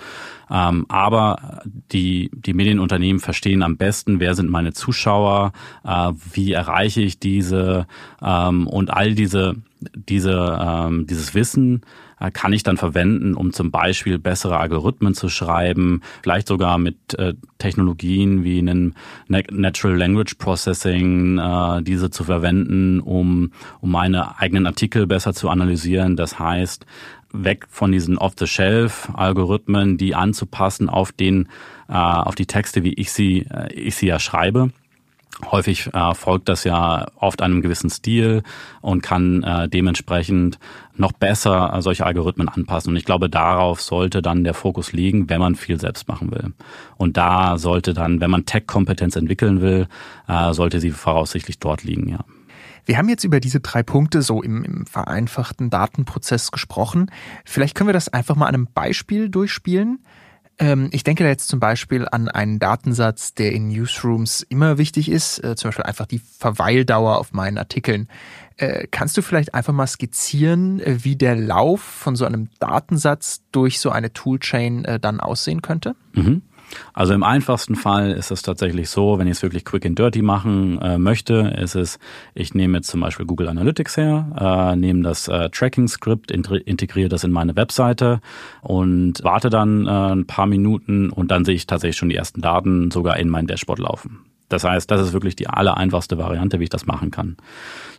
Ähm, 0.51 0.85
aber 0.89 1.63
die 1.91 2.29
die 2.33 2.53
Medienunternehmen 2.53 3.19
verstehen 3.19 3.63
am 3.63 3.77
besten, 3.77 4.19
wer 4.19 4.35
sind 4.35 4.51
meine 4.51 4.73
Zuschauer, 4.73 5.53
äh, 5.83 6.11
wie 6.33 6.51
erreiche 6.51 7.01
ich 7.01 7.19
diese 7.19 7.87
ähm, 8.21 8.67
und 8.67 8.91
all 8.91 9.15
diese 9.15 9.55
diese 9.95 10.59
ähm, 10.61 11.07
dieses 11.07 11.33
Wissen 11.33 11.81
kann 12.29 12.53
ich 12.53 12.61
dann 12.61 12.77
verwenden, 12.77 13.33
um 13.33 13.51
zum 13.51 13.71
Beispiel 13.71 14.19
bessere 14.19 14.59
Algorithmen 14.59 15.15
zu 15.15 15.29
schreiben, 15.29 16.01
vielleicht 16.21 16.47
sogar 16.47 16.77
mit 16.77 17.15
äh, 17.15 17.33
Technologien 17.57 18.43
wie 18.43 18.59
einem 18.59 18.93
Natural 19.27 19.97
Language 19.97 20.35
Processing, 20.35 21.39
äh, 21.39 21.81
diese 21.81 22.11
zu 22.11 22.23
verwenden, 22.23 22.99
um, 22.99 23.51
um 23.79 23.91
meine 23.91 24.37
eigenen 24.39 24.67
Artikel 24.67 25.07
besser 25.07 25.33
zu 25.33 25.49
analysieren. 25.49 26.15
Das 26.15 26.37
heißt, 26.37 26.85
weg 27.33 27.65
von 27.69 27.91
diesen 27.91 28.17
Off-the-Shelf-Algorithmen, 28.17 29.97
die 29.97 30.13
anzupassen 30.13 30.89
auf 30.89 31.11
den, 31.11 31.47
äh, 31.89 31.93
auf 31.93 32.35
die 32.35 32.45
Texte, 32.45 32.83
wie 32.83 32.93
ich 32.93 33.11
sie, 33.11 33.47
äh, 33.49 33.73
ich 33.73 33.95
sie 33.95 34.07
ja 34.07 34.19
schreibe 34.19 34.71
Häufig 35.49 35.89
äh, 35.93 36.13
folgt 36.13 36.49
das 36.49 36.65
ja 36.65 37.07
oft 37.15 37.41
einem 37.41 37.61
gewissen 37.61 37.89
Stil 37.89 38.43
und 38.81 39.01
kann 39.01 39.43
äh, 39.43 39.69
dementsprechend 39.69 40.59
noch 40.95 41.13
besser 41.13 41.73
äh, 41.73 41.81
solche 41.81 42.05
Algorithmen 42.05 42.47
anpassen. 42.47 42.91
Und 42.91 42.97
ich 42.97 43.05
glaube, 43.05 43.29
darauf 43.29 43.81
sollte 43.81 44.21
dann 44.21 44.43
der 44.43 44.53
Fokus 44.53 44.91
liegen, 44.91 45.29
wenn 45.29 45.39
man 45.39 45.55
viel 45.55 45.79
selbst 45.79 46.07
machen 46.07 46.31
will. 46.31 46.53
Und 46.97 47.17
da 47.17 47.57
sollte 47.57 47.93
dann, 47.93 48.21
wenn 48.21 48.29
man 48.29 48.45
Tech-Kompetenz 48.45 49.15
entwickeln 49.15 49.61
will, 49.61 49.87
äh, 50.27 50.53
sollte 50.53 50.79
sie 50.79 50.91
voraussichtlich 50.91 51.59
dort 51.59 51.83
liegen, 51.83 52.09
ja. 52.09 52.19
Wir 52.85 52.97
haben 52.97 53.09
jetzt 53.09 53.23
über 53.23 53.39
diese 53.39 53.59
drei 53.59 53.83
Punkte 53.83 54.23
so 54.23 54.41
im, 54.41 54.63
im, 54.63 54.85
vereinfachten 54.87 55.69
Datenprozess 55.69 56.51
gesprochen. 56.51 57.11
Vielleicht 57.45 57.75
können 57.75 57.89
wir 57.89 57.93
das 57.93 58.09
einfach 58.09 58.35
mal 58.35 58.47
an 58.47 58.55
einem 58.55 58.67
Beispiel 58.73 59.29
durchspielen. 59.29 59.99
Ähm, 60.61 60.89
ich 60.91 61.03
denke 61.03 61.23
da 61.23 61.29
jetzt 61.29 61.47
zum 61.47 61.59
Beispiel 61.59 62.07
an 62.09 62.27
einen 62.27 62.59
Datensatz, 62.59 63.33
der 63.33 63.51
in 63.51 63.67
Newsrooms 63.69 64.43
immer 64.43 64.77
wichtig 64.77 65.09
ist, 65.09 65.43
äh, 65.43 65.55
zum 65.55 65.69
Beispiel 65.69 65.85
einfach 65.85 66.05
die 66.05 66.19
Verweildauer 66.19 67.17
auf 67.17 67.33
meinen 67.33 67.57
Artikeln. 67.57 68.07
Äh, 68.57 68.85
kannst 68.91 69.17
du 69.17 69.23
vielleicht 69.23 69.55
einfach 69.55 69.73
mal 69.73 69.87
skizzieren, 69.87 70.79
äh, 70.79 71.03
wie 71.03 71.15
der 71.15 71.35
Lauf 71.35 71.81
von 71.81 72.15
so 72.15 72.25
einem 72.25 72.49
Datensatz 72.59 73.41
durch 73.51 73.79
so 73.79 73.89
eine 73.89 74.13
Toolchain 74.13 74.99
dann 75.01 75.19
aussehen 75.19 75.63
könnte? 75.63 75.95
Mhm. 76.13 76.43
Also 76.93 77.13
im 77.13 77.23
einfachsten 77.23 77.75
Fall 77.75 78.11
ist 78.11 78.31
es 78.31 78.41
tatsächlich 78.41 78.89
so, 78.89 79.19
wenn 79.19 79.27
ich 79.27 79.33
es 79.33 79.43
wirklich 79.43 79.65
quick 79.65 79.85
and 79.85 79.97
dirty 79.97 80.21
machen 80.21 80.79
äh, 80.81 80.97
möchte, 80.97 81.53
ist 81.57 81.75
es, 81.75 81.99
ich 82.33 82.53
nehme 82.53 82.77
jetzt 82.77 82.89
zum 82.89 83.01
Beispiel 83.01 83.25
Google 83.25 83.49
Analytics 83.49 83.97
her, 83.97 84.71
äh, 84.71 84.75
nehme 84.75 85.03
das 85.03 85.27
äh, 85.27 85.49
Tracking-Skript, 85.49 86.31
integriere 86.31 87.09
das 87.09 87.23
in 87.23 87.31
meine 87.31 87.55
Webseite 87.55 88.21
und 88.61 89.23
warte 89.23 89.49
dann 89.49 89.87
äh, 89.87 89.89
ein 89.89 90.27
paar 90.27 90.47
Minuten 90.47 91.09
und 91.09 91.31
dann 91.31 91.45
sehe 91.45 91.55
ich 91.55 91.67
tatsächlich 91.67 91.97
schon 91.97 92.09
die 92.09 92.15
ersten 92.15 92.41
Daten 92.41 92.91
sogar 92.91 93.17
in 93.17 93.29
mein 93.29 93.47
Dashboard 93.47 93.79
laufen. 93.79 94.30
Das 94.51 94.63
heißt, 94.63 94.91
das 94.91 95.01
ist 95.01 95.13
wirklich 95.13 95.35
die 95.35 95.47
allereinfachste 95.47 96.17
Variante, 96.17 96.59
wie 96.59 96.65
ich 96.65 96.69
das 96.69 96.85
machen 96.85 97.09
kann. 97.09 97.37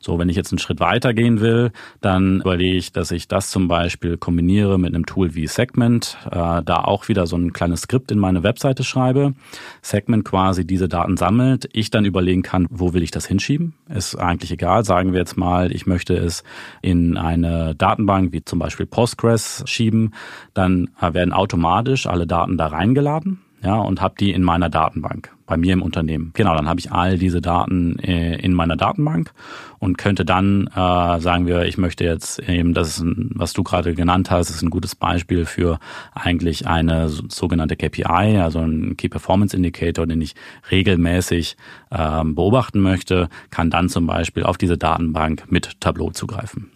So, 0.01 0.19
wenn 0.19 0.29
ich 0.29 0.37
jetzt 0.37 0.53
einen 0.53 0.59
Schritt 0.59 0.81
weiter 0.81 1.15
gehen 1.15 1.41
will, 1.41 1.71
dann 2.01 2.41
überlege 2.41 2.77
ich, 2.77 2.93
dass 2.93 3.11
ich 3.11 3.29
das 3.29 3.51
zum 3.51 3.69
Beispiel 3.69 4.17
kombiniere 4.19 4.79
mit 4.79 4.95
einem 4.95 5.07
Tool 5.07 5.35
wie 5.35 5.47
Segment, 5.47 6.19
äh, 6.27 6.63
da 6.63 6.83
auch 6.85 7.09
wieder 7.09 7.27
so 7.27 7.37
ein 7.37 7.53
kleines 7.53 7.83
Skript 7.83 8.11
in 8.11 8.19
meine 8.19 8.43
Webseite 8.43 8.85
schreibe, 8.85 9.35
Segment 9.81 10.25
quasi 10.25 10.67
diese 10.67 10.89
Daten 10.89 11.17
sammelt, 11.17 11.69
ich 11.73 11.91
dann 11.91 12.05
überlegen 12.05 12.43
kann, 12.43 12.67
wo 12.69 12.93
will 12.93 13.03
ich 13.03 13.11
das 13.13 13.27
hinschieben? 13.27 13.75
Ist 13.89 14.17
eigentlich 14.17 14.51
egal. 14.53 14.85
Sagen 14.85 15.13
wir 15.13 15.21
jetzt 15.21 15.37
mal, 15.37 15.73
ich 15.73 15.87
möchte 15.87 16.15
es 16.15 16.43
in 16.83 17.17
eine 17.17 17.75
Datenbank 17.75 18.33
wie 18.33 18.45
zum 18.45 18.59
Beispiel 18.59 18.87
Postgres 18.87 19.63
schieben, 19.67 20.13
dann 20.53 20.91
äh, 21.01 21.15
werden 21.15 21.33
automatisch 21.33 22.07
alle 22.07 22.27
Daten 22.27 22.59
da 22.59 22.67
reingeladen 22.67 23.41
ja, 23.63 23.77
und 23.77 24.01
habe 24.01 24.15
die 24.19 24.33
in 24.33 24.43
meiner 24.43 24.69
Datenbank 24.69 25.31
bei 25.47 25.57
mir 25.57 25.73
im 25.73 25.83
Unternehmen. 25.83 26.31
Genau, 26.35 26.55
dann 26.57 26.69
habe 26.69 26.81
ich 26.81 26.91
all 26.91 27.17
diese 27.17 27.41
Daten 27.41 27.99
äh, 28.01 28.37
in 28.37 28.55
meiner 28.55 28.77
Datenbank 28.77 29.33
und 29.79 29.99
könnte 29.99 30.25
dann, 30.25 30.67
äh, 30.69 31.21
sagen 31.21 31.47
wir, 31.47 31.67
ich 31.67 31.79
möchte 31.79 32.05
jetzt 32.05 32.41
eben, 32.41 32.75
das 32.75 32.89
ist 32.89 33.01
ein, 33.01 33.31
was 33.35 33.53
du 33.53 33.63
gerade 33.63 33.95
genannt 33.95 34.31
hast, 34.31 34.51
ist 34.51 34.63
ein 34.63 34.71
gutes 34.71 34.97
Beispiel 34.97 35.47
für 35.47 35.79
eigentlich 36.13 36.67
eine 36.67 37.09
sogenannte 37.09 37.77
KPI, 37.77 38.39
also 38.41 38.59
ein 38.61 38.97
Key 38.97 39.09
Performance 39.09 39.57
Indicator, 39.57 40.07
den 40.07 40.21
ich 40.21 40.35
regelmäßig 40.71 41.57
äh, 41.91 42.25
beobachten 42.25 42.81
möchte, 42.81 43.29
kann 43.51 43.71
dann 43.71 43.89
zum 43.89 44.07
Beispiel 44.07 44.43
auf 44.43 44.59
diese 44.59 44.77
Datenbank 44.77 45.45
mit 45.51 45.81
Tableau 45.81 46.11
zugreifen. 46.11 46.72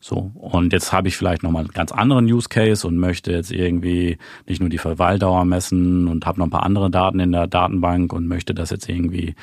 So, 0.00 0.30
und 0.34 0.72
jetzt 0.72 0.92
habe 0.92 1.08
ich 1.08 1.16
vielleicht 1.16 1.42
nochmal 1.42 1.62
einen 1.62 1.72
ganz 1.72 1.92
anderen 1.92 2.26
Use 2.26 2.48
Case 2.48 2.86
und 2.86 2.96
möchte 2.96 3.32
jetzt 3.32 3.50
irgendwie 3.50 4.18
nicht 4.46 4.60
nur 4.60 4.68
die 4.68 4.78
Verweildauer 4.78 5.44
messen 5.44 6.08
und 6.08 6.26
habe 6.26 6.38
noch 6.38 6.46
ein 6.46 6.50
paar 6.50 6.64
andere 6.64 6.90
Daten 6.90 7.18
in 7.20 7.32
der 7.32 7.46
Datenbank 7.46 8.12
und 8.12 8.28
möchte 8.28 8.54
das 8.54 8.70
jetzt 8.70 8.88
irgendwie 8.88 9.34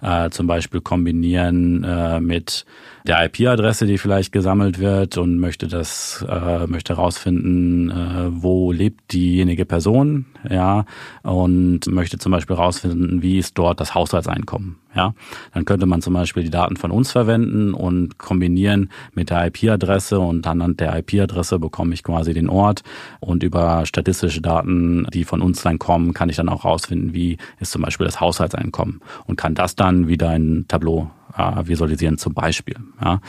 äh, 0.00 0.30
zum 0.30 0.46
Beispiel 0.46 0.80
kombinieren 0.80 1.84
äh, 1.84 2.20
mit 2.20 2.66
der 3.06 3.24
IP-Adresse, 3.24 3.86
die 3.86 3.98
vielleicht 3.98 4.32
gesammelt 4.32 4.78
wird 4.78 5.18
und 5.18 5.38
möchte 5.38 5.66
das, 5.66 6.24
äh, 6.28 6.66
möchte 6.66 6.96
herausfinden, 6.96 7.90
äh, 7.90 8.42
wo 8.42 8.72
lebt 8.72 9.12
diejenige 9.12 9.64
Person, 9.64 10.26
ja, 10.48 10.84
und 11.22 11.86
möchte 11.86 12.18
zum 12.18 12.32
Beispiel 12.32 12.56
herausfinden, 12.56 13.22
wie 13.22 13.38
ist 13.38 13.58
dort 13.58 13.80
das 13.80 13.94
Haushaltseinkommen, 13.94 14.76
Ja, 14.94 15.14
dann 15.54 15.64
könnte 15.64 15.86
man 15.86 16.02
zum 16.02 16.12
Beispiel 16.12 16.42
die 16.42 16.50
Daten 16.50 16.76
von 16.76 16.90
uns 16.90 17.12
verwenden 17.12 17.72
und 17.72 18.18
kombinieren 18.18 18.90
mit 19.14 19.30
der 19.30 19.46
IP-Adresse 19.46 20.20
und 20.20 20.46
anhand 20.46 20.80
der 20.80 20.98
IP-Adresse 20.98 21.58
bekomme 21.58 21.94
ich 21.94 22.02
quasi 22.02 22.34
den 22.34 22.50
Ort 22.50 22.82
und 23.18 23.42
über 23.42 23.86
statistische 23.86 24.42
Daten, 24.42 25.06
die 25.12 25.24
von 25.24 25.40
uns 25.40 25.62
dann 25.62 25.78
kommen, 25.78 26.12
kann 26.12 26.28
ich 26.28 26.36
dann 26.36 26.50
auch 26.50 26.64
rausfinden, 26.64 27.14
wie 27.14 27.38
ist 27.58 27.72
zum 27.72 27.82
Beispiel 27.82 28.04
das 28.04 28.20
Haushaltseinkommen 28.20 29.00
und 29.26 29.36
kann 29.36 29.54
das 29.54 29.76
dann 29.76 30.08
wieder 30.08 30.36
in 30.36 30.66
Tableau 30.68 31.10
äh, 31.36 31.66
visualisieren 31.66 32.18
zum 32.18 32.34
Beispiel. 32.34 32.76
Ja, 33.00 33.20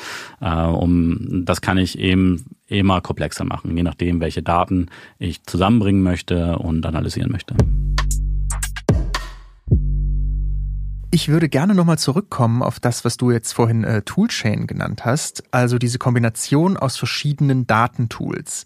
äh, 0.41 0.67
um 0.67 1.43
das 1.45 1.61
kann 1.61 1.77
ich 1.77 1.97
eben 1.99 2.45
immer 2.67 3.01
komplexer 3.01 3.45
machen, 3.45 3.75
je 3.75 3.83
nachdem, 3.83 4.19
welche 4.19 4.41
Daten 4.41 4.87
ich 5.19 5.43
zusammenbringen 5.43 6.03
möchte 6.03 6.57
und 6.57 6.85
analysieren 6.85 7.31
möchte. 7.31 7.55
Ich 11.13 11.29
würde 11.29 11.47
gerne 11.47 11.75
nochmal 11.75 11.99
zurückkommen 11.99 12.63
auf 12.63 12.79
das, 12.79 13.05
was 13.05 13.17
du 13.17 13.29
jetzt 13.29 13.51
vorhin 13.51 13.83
äh, 13.83 14.01
Toolchain 14.01 14.65
genannt 14.65 15.05
hast, 15.05 15.43
also 15.51 15.77
diese 15.77 15.99
Kombination 15.99 16.75
aus 16.75 16.97
verschiedenen 16.97 17.67
Datentools. 17.67 18.65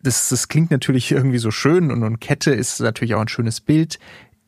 Das, 0.00 0.28
das 0.28 0.46
klingt 0.46 0.70
natürlich 0.70 1.10
irgendwie 1.10 1.38
so 1.38 1.50
schön 1.50 1.90
und, 1.90 2.04
und 2.04 2.20
Kette 2.20 2.52
ist 2.52 2.78
natürlich 2.80 3.16
auch 3.16 3.20
ein 3.20 3.26
schönes 3.26 3.60
Bild. 3.60 3.98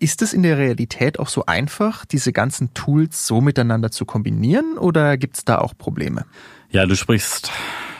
Ist 0.04 0.20
es 0.20 0.34
in 0.34 0.42
der 0.42 0.58
Realität 0.58 1.18
auch 1.18 1.28
so 1.28 1.46
einfach, 1.46 2.04
diese 2.04 2.30
ganzen 2.30 2.74
Tools 2.74 3.26
so 3.26 3.40
miteinander 3.40 3.90
zu 3.90 4.04
kombinieren 4.04 4.76
oder 4.76 5.16
gibt 5.16 5.38
es 5.38 5.46
da 5.46 5.56
auch 5.56 5.72
Probleme? 5.78 6.26
Ja, 6.68 6.84
du 6.84 6.94
sprichst 6.94 7.50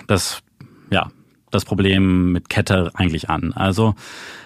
das, 0.07 0.43
ja, 0.91 1.11
das 1.51 1.65
Problem 1.65 2.31
mit 2.31 2.51
Kette 2.51 2.91
eigentlich 2.93 3.31
an. 3.31 3.55
Also 3.55 3.95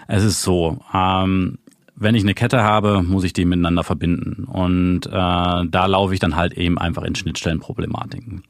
es 0.07 0.23
ist 0.23 0.43
so, 0.43 0.79
ähm, 0.95 1.59
wenn 1.97 2.15
ich 2.15 2.23
eine 2.23 2.35
Kette 2.35 2.63
habe, 2.63 3.03
muss 3.03 3.25
ich 3.25 3.33
die 3.33 3.45
miteinander 3.45 3.83
verbinden. 3.83 4.45
Und 4.45 5.07
äh, 5.07 5.11
da 5.11 5.87
laufe 5.87 6.15
ich 6.15 6.21
dann 6.21 6.37
halt 6.37 6.53
eben 6.53 6.79
einfach 6.79 7.03
in 7.03 7.17
Schnittstellenproblematiken. 7.17 8.45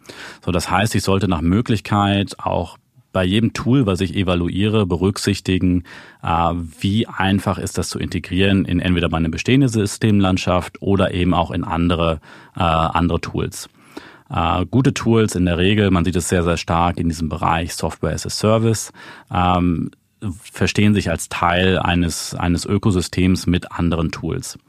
So, 0.44 0.52
das 0.52 0.70
heißt, 0.70 0.94
ich 0.94 1.02
sollte 1.02 1.28
nach 1.28 1.40
Möglichkeit 1.40 2.38
auch 2.40 2.76
bei 3.18 3.24
jedem 3.24 3.52
Tool, 3.52 3.84
was 3.84 4.00
ich 4.00 4.14
evaluiere, 4.14 4.86
berücksichtigen, 4.86 5.82
äh, 6.22 6.54
wie 6.78 7.08
einfach 7.08 7.58
ist 7.58 7.76
das 7.76 7.88
zu 7.88 7.98
integrieren 7.98 8.64
in 8.64 8.78
entweder 8.78 9.08
meine 9.08 9.28
bestehende 9.28 9.68
Systemlandschaft 9.68 10.80
oder 10.82 11.12
eben 11.12 11.34
auch 11.34 11.50
in 11.50 11.64
andere, 11.64 12.20
äh, 12.54 12.60
andere 12.60 13.20
Tools. 13.20 13.68
Äh, 14.30 14.66
gute 14.66 14.94
Tools 14.94 15.34
in 15.34 15.46
der 15.46 15.58
Regel, 15.58 15.90
man 15.90 16.04
sieht 16.04 16.14
es 16.14 16.28
sehr, 16.28 16.44
sehr 16.44 16.56
stark 16.56 16.96
in 16.96 17.08
diesem 17.08 17.28
Bereich 17.28 17.74
Software 17.74 18.14
as 18.14 18.24
a 18.24 18.30
Service, 18.30 18.92
ähm, 19.34 19.90
verstehen 20.40 20.94
sich 20.94 21.10
als 21.10 21.28
Teil 21.28 21.76
eines, 21.76 22.36
eines 22.36 22.66
Ökosystems 22.66 23.48
mit 23.48 23.72
anderen 23.72 24.12
Tools. 24.12 24.60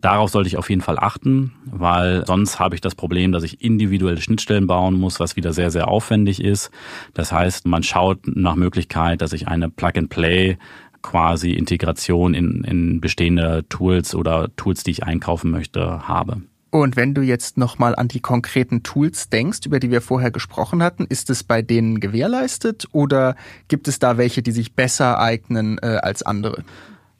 Darauf 0.00 0.30
sollte 0.30 0.48
ich 0.48 0.56
auf 0.56 0.68
jeden 0.68 0.82
Fall 0.82 0.98
achten, 0.98 1.52
weil 1.64 2.24
sonst 2.26 2.60
habe 2.60 2.74
ich 2.74 2.80
das 2.80 2.94
Problem, 2.94 3.32
dass 3.32 3.42
ich 3.42 3.62
individuelle 3.62 4.20
Schnittstellen 4.20 4.66
bauen 4.66 4.94
muss, 4.94 5.20
was 5.20 5.36
wieder 5.36 5.52
sehr, 5.52 5.70
sehr 5.70 5.88
aufwendig 5.88 6.42
ist. 6.42 6.70
Das 7.14 7.32
heißt, 7.32 7.66
man 7.66 7.82
schaut 7.82 8.20
nach 8.26 8.56
Möglichkeit, 8.56 9.22
dass 9.22 9.32
ich 9.32 9.48
eine 9.48 9.70
Plug-and-Play 9.70 10.58
quasi 11.02 11.52
Integration 11.52 12.34
in, 12.34 12.64
in 12.64 13.00
bestehende 13.00 13.64
Tools 13.68 14.14
oder 14.14 14.54
Tools, 14.56 14.82
die 14.82 14.90
ich 14.90 15.04
einkaufen 15.04 15.50
möchte, 15.50 16.06
habe. 16.06 16.42
Und 16.70 16.96
wenn 16.96 17.14
du 17.14 17.22
jetzt 17.22 17.56
nochmal 17.56 17.94
an 17.94 18.08
die 18.08 18.20
konkreten 18.20 18.82
Tools 18.82 19.30
denkst, 19.30 19.60
über 19.64 19.80
die 19.80 19.90
wir 19.90 20.02
vorher 20.02 20.30
gesprochen 20.30 20.82
hatten, 20.82 21.06
ist 21.06 21.30
es 21.30 21.42
bei 21.42 21.62
denen 21.62 22.00
gewährleistet 22.00 22.86
oder 22.92 23.36
gibt 23.68 23.88
es 23.88 23.98
da 23.98 24.18
welche, 24.18 24.42
die 24.42 24.50
sich 24.50 24.74
besser 24.74 25.18
eignen 25.18 25.78
äh, 25.78 26.00
als 26.02 26.22
andere? 26.22 26.64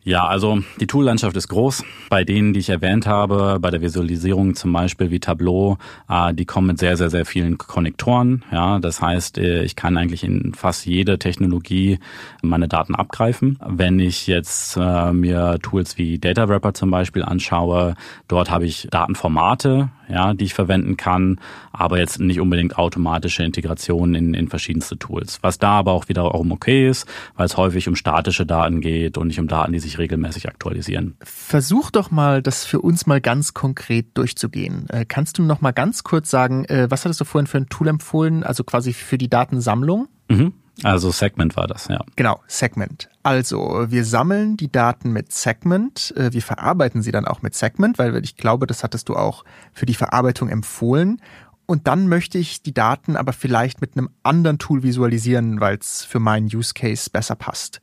Ja, 0.07 0.25
also 0.25 0.61
die 0.79 0.87
Toollandschaft 0.87 1.37
ist 1.37 1.49
groß. 1.49 1.83
Bei 2.11 2.23
denen, 2.23 2.53
die 2.53 2.61
ich 2.61 2.69
erwähnt 2.69 3.09
habe, 3.09 3.59
bei 3.61 3.73
der 3.73 3.83
Visualisierung 3.83 4.55
zum 4.55 4.73
Beispiel 4.73 5.11
wie 5.11 5.19
Tableau, 5.19 5.79
äh, 6.09 6.33
die 6.33 6.45
kommen 6.45 6.69
mit 6.69 6.79
sehr, 6.79 6.97
sehr, 6.97 7.11
sehr 7.11 7.27
vielen 7.27 7.59
Konnektoren. 7.59 8.45
Ja, 8.53 8.79
das 8.79 9.03
heißt, 9.03 9.37
äh, 9.37 9.65
ich 9.65 9.75
kann 9.75 9.97
eigentlich 9.97 10.23
in 10.23 10.55
fast 10.55 10.87
jede 10.87 11.19
Technologie 11.19 11.99
meine 12.41 12.69
Daten 12.69 12.95
abgreifen. 12.95 13.59
Wenn 13.67 13.99
ich 13.99 14.29
jetzt 14.29 14.77
äh, 14.77 15.13
mir 15.13 15.59
Tools 15.61 15.99
wie 15.99 16.21
Data 16.21 16.49
Wrapper 16.49 16.73
zum 16.73 16.93
Beispiel 16.93 17.25
anschaue, 17.25 17.97
dort 18.29 18.49
habe 18.49 18.65
ich 18.65 18.87
Datenformate, 18.89 19.89
ja, 20.09 20.35
die 20.35 20.45
ich 20.45 20.55
verwenden 20.55 20.97
kann, 20.97 21.41
aber 21.73 21.99
jetzt 21.99 22.21
nicht 22.21 22.41
unbedingt 22.41 22.79
automatische 22.79 23.43
Integration 23.43 24.15
in, 24.15 24.35
in 24.35 24.47
verschiedenste 24.47 24.97
Tools. 24.99 25.41
Was 25.43 25.59
da 25.59 25.71
aber 25.71 25.93
auch 25.93 26.09
wiederum 26.09 26.53
okay 26.53 26.89
ist, 26.89 27.07
weil 27.37 27.47
es 27.47 27.57
häufig 27.57 27.89
um 27.89 27.97
statische 27.97 28.47
Daten 28.47 28.81
geht 28.81 29.19
und 29.19 29.27
nicht 29.27 29.41
um 29.41 29.49
Daten, 29.49 29.73
die 29.73 29.81
sich 29.81 29.96
regelmäßig 29.99 30.49
aktualisieren. 30.49 31.17
Versuch 31.23 31.91
doch 31.91 32.11
mal, 32.11 32.43
das 32.43 32.65
für 32.65 32.81
uns 32.81 33.07
mal 33.07 33.21
ganz 33.21 33.55
konkret 33.55 34.07
durchzugehen. 34.15 34.89
Äh, 34.91 35.05
kannst 35.07 35.39
du 35.39 35.43
noch 35.43 35.61
mal 35.61 35.73
ganz 35.73 36.05
kurz 36.05 36.31
sagen, 36.31 36.65
äh, 36.67 36.91
was 36.91 37.05
hattest 37.05 37.21
du 37.21 37.25
vorhin 37.25 37.47
für 37.47 37.59
ein 37.59 37.69
Tool 37.69 37.89
empfohlen, 37.89 38.43
also 38.43 38.65
quasi 38.65 38.93
für 38.93 39.19
die 39.19 39.29
Datensammlung? 39.29 40.09
Mhm. 40.29 40.53
Also 40.83 41.11
Segment 41.11 41.57
war 41.57 41.67
das, 41.67 41.89
ja. 41.89 42.05
Genau, 42.17 42.41
Segment. 42.47 43.09
Also 43.23 43.87
wir 43.89 44.05
sammeln 44.05 44.59
die 44.59 44.71
Daten 44.71 45.11
mit 45.11 45.33
Segment, 45.33 46.13
äh, 46.17 46.33
wir 46.33 46.43
verarbeiten 46.43 47.03
sie 47.03 47.13
dann 47.13 47.27
auch 47.27 47.41
mit 47.41 47.55
Segment, 47.55 47.99
weil 47.99 48.23
ich 48.23 48.37
glaube, 48.37 48.67
das 48.67 48.85
hattest 48.85 49.09
du 49.09 49.17
auch 49.17 49.45
für 49.73 49.87
die 49.87 49.95
Verarbeitung 49.95 50.49
empfohlen. 50.49 51.23
Und 51.65 51.89
dann 51.89 52.09
möchte 52.09 52.39
ich 52.39 52.63
die 52.63 52.75
Daten 52.75 53.17
aber 53.17 53.33
vielleicht 53.33 53.81
mit 53.81 53.97
einem 53.97 54.11
anderen 54.23 54.59
Tool 54.59 54.83
visualisieren, 54.83 55.61
weil 55.61 55.79
es 55.79 56.05
für 56.05 56.21
meinen 56.21 56.47
Use 56.47 56.75
Case 56.75 57.11
besser 57.11 57.35
passt. 57.35 57.81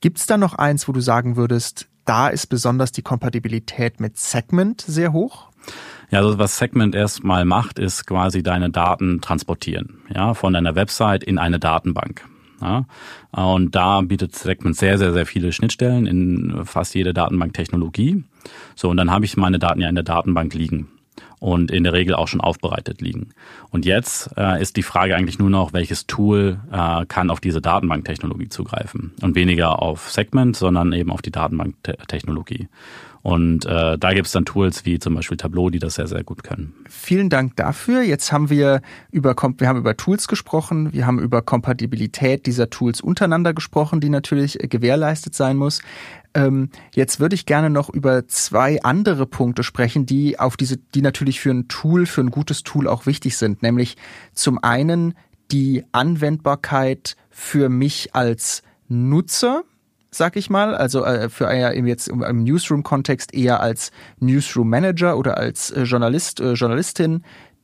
Gibt 0.00 0.18
es 0.18 0.26
da 0.26 0.36
noch 0.36 0.54
eins, 0.54 0.88
wo 0.88 0.92
du 0.92 1.00
sagen 1.00 1.36
würdest, 1.36 1.88
da 2.04 2.28
ist 2.28 2.46
besonders 2.46 2.92
die 2.92 3.02
Kompatibilität 3.02 4.00
mit 4.00 4.18
Segment 4.18 4.80
sehr 4.80 5.12
hoch? 5.12 5.48
Ja, 6.10 6.20
also 6.20 6.38
was 6.38 6.58
Segment 6.58 6.94
erstmal 6.94 7.44
macht, 7.44 7.78
ist 7.78 8.06
quasi 8.06 8.42
deine 8.42 8.70
Daten 8.70 9.20
transportieren, 9.20 9.98
ja, 10.14 10.34
von 10.34 10.52
deiner 10.52 10.76
Website 10.76 11.24
in 11.24 11.38
eine 11.38 11.58
Datenbank. 11.58 12.24
Ja, 12.60 12.86
und 13.32 13.74
da 13.74 14.00
bietet 14.00 14.34
Segment 14.34 14.76
sehr, 14.76 14.96
sehr, 14.96 15.12
sehr 15.12 15.26
viele 15.26 15.52
Schnittstellen 15.52 16.06
in 16.06 16.64
fast 16.64 16.94
jede 16.94 17.12
Datenbanktechnologie. 17.12 18.24
So, 18.76 18.88
und 18.88 18.96
dann 18.96 19.10
habe 19.10 19.24
ich 19.24 19.36
meine 19.36 19.58
Daten 19.58 19.80
ja 19.80 19.88
in 19.88 19.94
der 19.94 20.04
Datenbank 20.04 20.54
liegen 20.54 20.88
und 21.38 21.70
in 21.70 21.84
der 21.84 21.92
Regel 21.92 22.14
auch 22.14 22.28
schon 22.28 22.40
aufbereitet 22.40 23.00
liegen. 23.00 23.30
Und 23.70 23.84
jetzt 23.84 24.30
äh, 24.36 24.60
ist 24.60 24.76
die 24.76 24.82
Frage 24.82 25.16
eigentlich 25.16 25.38
nur 25.38 25.50
noch, 25.50 25.72
welches 25.72 26.06
Tool 26.06 26.60
äh, 26.72 27.06
kann 27.06 27.30
auf 27.30 27.40
diese 27.40 27.60
Datenbanktechnologie 27.60 28.48
zugreifen 28.48 29.12
und 29.22 29.34
weniger 29.34 29.82
auf 29.82 30.10
Segment, 30.10 30.56
sondern 30.56 30.92
eben 30.92 31.10
auf 31.10 31.22
die 31.22 31.32
Datenbanktechnologie. 31.32 32.68
Und 33.26 33.66
äh, 33.66 33.98
da 33.98 34.14
gibt 34.14 34.26
es 34.26 34.32
dann 34.32 34.44
Tools 34.44 34.84
wie 34.84 35.00
zum 35.00 35.16
Beispiel 35.16 35.36
Tableau, 35.36 35.68
die 35.68 35.80
das 35.80 35.96
sehr, 35.96 36.06
sehr 36.06 36.22
gut 36.22 36.44
können. 36.44 36.74
Vielen 36.88 37.28
Dank 37.28 37.56
dafür. 37.56 38.02
Jetzt 38.02 38.30
haben 38.30 38.50
wir 38.50 38.82
über, 39.10 39.34
wir 39.58 39.66
haben 39.66 39.80
über 39.80 39.96
Tools 39.96 40.28
gesprochen, 40.28 40.92
wir 40.92 41.08
haben 41.08 41.18
über 41.18 41.42
Kompatibilität 41.42 42.46
dieser 42.46 42.70
Tools 42.70 43.00
untereinander 43.00 43.52
gesprochen, 43.52 44.00
die 44.00 44.10
natürlich 44.10 44.62
äh, 44.62 44.68
gewährleistet 44.68 45.34
sein 45.34 45.56
muss. 45.56 45.82
Ähm, 46.36 46.68
jetzt 46.94 47.18
würde 47.18 47.34
ich 47.34 47.46
gerne 47.46 47.70
noch 47.70 47.88
über 47.88 48.28
zwei 48.28 48.82
andere 48.82 49.26
Punkte 49.26 49.62
sprechen, 49.62 50.04
die 50.04 50.38
auf 50.38 50.58
diese, 50.58 50.76
die 50.76 51.00
natürlich 51.00 51.40
für 51.40 51.50
ein 51.50 51.66
Tool, 51.66 52.04
für 52.04 52.20
ein 52.20 52.30
gutes 52.30 52.62
Tool 52.62 52.86
auch 52.86 53.06
wichtig 53.06 53.38
sind. 53.38 53.62
Nämlich 53.62 53.96
zum 54.34 54.62
einen 54.62 55.14
die 55.50 55.84
Anwendbarkeit 55.92 57.16
für 57.30 57.70
mich 57.70 58.14
als 58.14 58.62
Nutzer 58.88 59.64
sag 60.16 60.36
ich 60.36 60.50
mal. 60.50 60.74
Also 60.74 61.04
äh, 61.04 61.28
für 61.28 61.44
eher 61.44 61.76
jetzt 61.86 62.08
im 62.08 62.44
Newsroom-Kontext 62.44 63.34
eher 63.34 63.60
als 63.60 63.92
Newsroom-Manager 64.20 65.16
oder 65.16 65.36
als 65.36 65.70
äh, 65.70 65.82
Journalist, 65.82 66.40
äh, 66.40 66.52
Journalistin, 66.54 67.22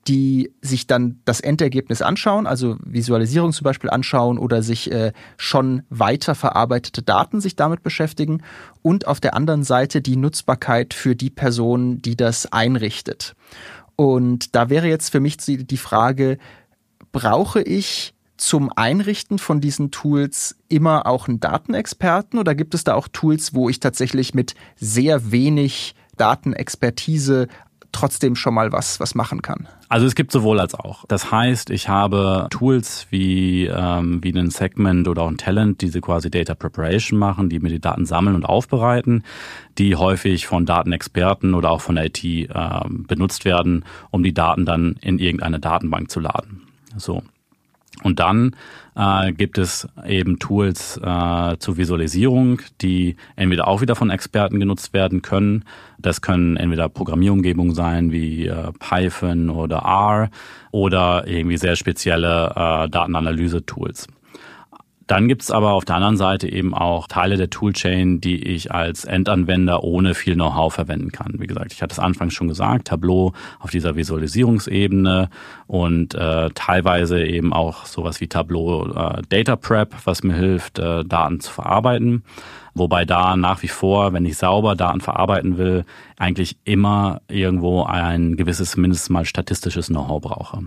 die 0.08 0.52
sich 0.60 0.86
dann 0.86 1.20
das 1.24 1.40
Endergebnis 1.40 2.02
anschauen, 2.02 2.46
also 2.46 2.76
Visualisierung 2.84 3.52
zum 3.52 3.64
Beispiel 3.64 3.90
anschauen 3.90 4.38
oder 4.38 4.62
sich 4.62 4.90
äh, 4.90 5.12
schon 5.36 5.82
weiter 5.90 6.34
verarbeitete 6.34 7.02
Daten 7.02 7.40
sich 7.40 7.54
damit 7.54 7.82
beschäftigen 7.82 8.42
und 8.82 9.06
auf 9.06 9.20
der 9.20 9.34
anderen 9.34 9.62
Seite 9.62 10.02
die 10.02 10.16
Nutzbarkeit 10.16 10.92
für 10.94 11.14
die 11.14 11.30
Person, 11.30 12.02
die 12.02 12.16
das 12.16 12.52
einrichtet. 12.52 13.36
Und 13.94 14.56
da 14.56 14.70
wäre 14.70 14.88
jetzt 14.88 15.10
für 15.10 15.20
mich 15.20 15.36
die 15.36 15.76
Frage, 15.76 16.38
brauche 17.12 17.62
ich 17.62 18.14
zum 18.36 18.72
Einrichten 18.74 19.38
von 19.38 19.60
diesen 19.60 19.92
Tools 19.92 20.56
immer 20.68 21.06
auch 21.06 21.28
einen 21.28 21.38
Datenexperten 21.38 22.40
oder 22.40 22.56
gibt 22.56 22.74
es 22.74 22.82
da 22.82 22.94
auch 22.94 23.06
Tools, 23.06 23.54
wo 23.54 23.68
ich 23.68 23.78
tatsächlich 23.78 24.34
mit 24.34 24.54
sehr 24.74 25.30
wenig 25.30 25.94
Datenexpertise 26.16 27.46
trotzdem 27.92 28.34
schon 28.34 28.54
mal 28.54 28.72
was, 28.72 28.98
was 28.98 29.14
machen 29.14 29.42
kann? 29.42 29.68
Also 29.88 30.06
es 30.06 30.14
gibt 30.14 30.32
sowohl 30.32 30.58
als 30.58 30.74
auch. 30.74 31.04
Das 31.06 31.30
heißt, 31.30 31.70
ich 31.70 31.88
habe 31.88 32.48
Tools 32.50 33.06
wie, 33.10 33.66
ähm, 33.66 34.22
wie 34.24 34.30
einen 34.30 34.50
Segment 34.50 35.06
oder 35.06 35.22
auch 35.22 35.28
ein 35.28 35.36
Talent, 35.36 35.82
die 35.82 35.90
quasi 36.00 36.30
Data 36.30 36.54
Preparation 36.54 37.18
machen, 37.18 37.48
die 37.48 37.60
mir 37.60 37.68
die 37.68 37.80
Daten 37.80 38.06
sammeln 38.06 38.34
und 38.34 38.44
aufbereiten, 38.44 39.22
die 39.78 39.96
häufig 39.96 40.46
von 40.46 40.66
Datenexperten 40.66 41.54
oder 41.54 41.70
auch 41.70 41.80
von 41.80 41.96
IT 41.96 42.24
äh, 42.24 42.48
benutzt 42.88 43.44
werden, 43.44 43.84
um 44.10 44.22
die 44.22 44.34
Daten 44.34 44.64
dann 44.64 44.96
in 45.00 45.18
irgendeine 45.18 45.60
Datenbank 45.60 46.10
zu 46.10 46.20
laden. 46.20 46.62
So. 46.96 47.22
Und 48.02 48.20
dann 48.20 48.56
äh, 48.96 49.32
gibt 49.32 49.58
es 49.58 49.88
eben 50.06 50.38
Tools 50.38 50.98
äh, 51.02 51.56
zur 51.58 51.76
Visualisierung, 51.76 52.60
die 52.80 53.16
entweder 53.36 53.68
auch 53.68 53.80
wieder 53.80 53.96
von 53.96 54.10
Experten 54.10 54.60
genutzt 54.60 54.92
werden 54.92 55.22
können. 55.22 55.64
Das 55.98 56.20
können 56.20 56.56
entweder 56.56 56.88
Programmierumgebungen 56.88 57.74
sein 57.74 58.12
wie 58.12 58.46
äh, 58.46 58.72
Python 58.78 59.50
oder 59.50 59.78
R 59.78 60.30
oder 60.72 61.26
irgendwie 61.26 61.58
sehr 61.58 61.76
spezielle 61.76 62.50
äh, 62.56 62.88
Datenanalyse-Tools. 62.88 64.08
Dann 65.06 65.28
gibt 65.28 65.42
es 65.42 65.50
aber 65.50 65.72
auf 65.72 65.84
der 65.84 65.96
anderen 65.96 66.16
Seite 66.16 66.48
eben 66.50 66.74
auch 66.74 67.08
Teile 67.08 67.36
der 67.36 67.50
Toolchain, 67.50 68.20
die 68.20 68.42
ich 68.42 68.72
als 68.72 69.04
Endanwender 69.04 69.82
ohne 69.82 70.14
viel 70.14 70.34
Know-how 70.34 70.72
verwenden 70.72 71.12
kann. 71.12 71.34
Wie 71.38 71.46
gesagt, 71.46 71.72
ich 71.72 71.82
hatte 71.82 71.92
es 71.92 71.98
anfangs 71.98 72.34
schon 72.34 72.48
gesagt, 72.48 72.88
Tableau 72.88 73.32
auf 73.58 73.70
dieser 73.70 73.96
Visualisierungsebene 73.96 75.28
und 75.66 76.14
äh, 76.14 76.50
teilweise 76.54 77.24
eben 77.24 77.52
auch 77.52 77.86
sowas 77.86 78.20
wie 78.20 78.28
Tableau 78.28 78.86
äh, 78.92 79.22
Data 79.28 79.56
Prep, 79.56 79.94
was 80.04 80.22
mir 80.22 80.34
hilft, 80.34 80.78
äh, 80.78 81.04
Daten 81.04 81.40
zu 81.40 81.52
verarbeiten. 81.52 82.22
Wobei 82.74 83.04
da 83.04 83.36
nach 83.36 83.62
wie 83.62 83.68
vor, 83.68 84.12
wenn 84.12 84.24
ich 84.24 84.36
sauber 84.38 84.76
Daten 84.76 85.00
verarbeiten 85.00 85.58
will, 85.58 85.84
eigentlich 86.16 86.56
immer 86.64 87.20
irgendwo 87.28 87.84
ein 87.84 88.36
gewisses 88.36 88.76
mindestens 88.76 89.10
mal 89.10 89.24
statistisches 89.24 89.88
Know-how 89.88 90.22
brauche. 90.22 90.62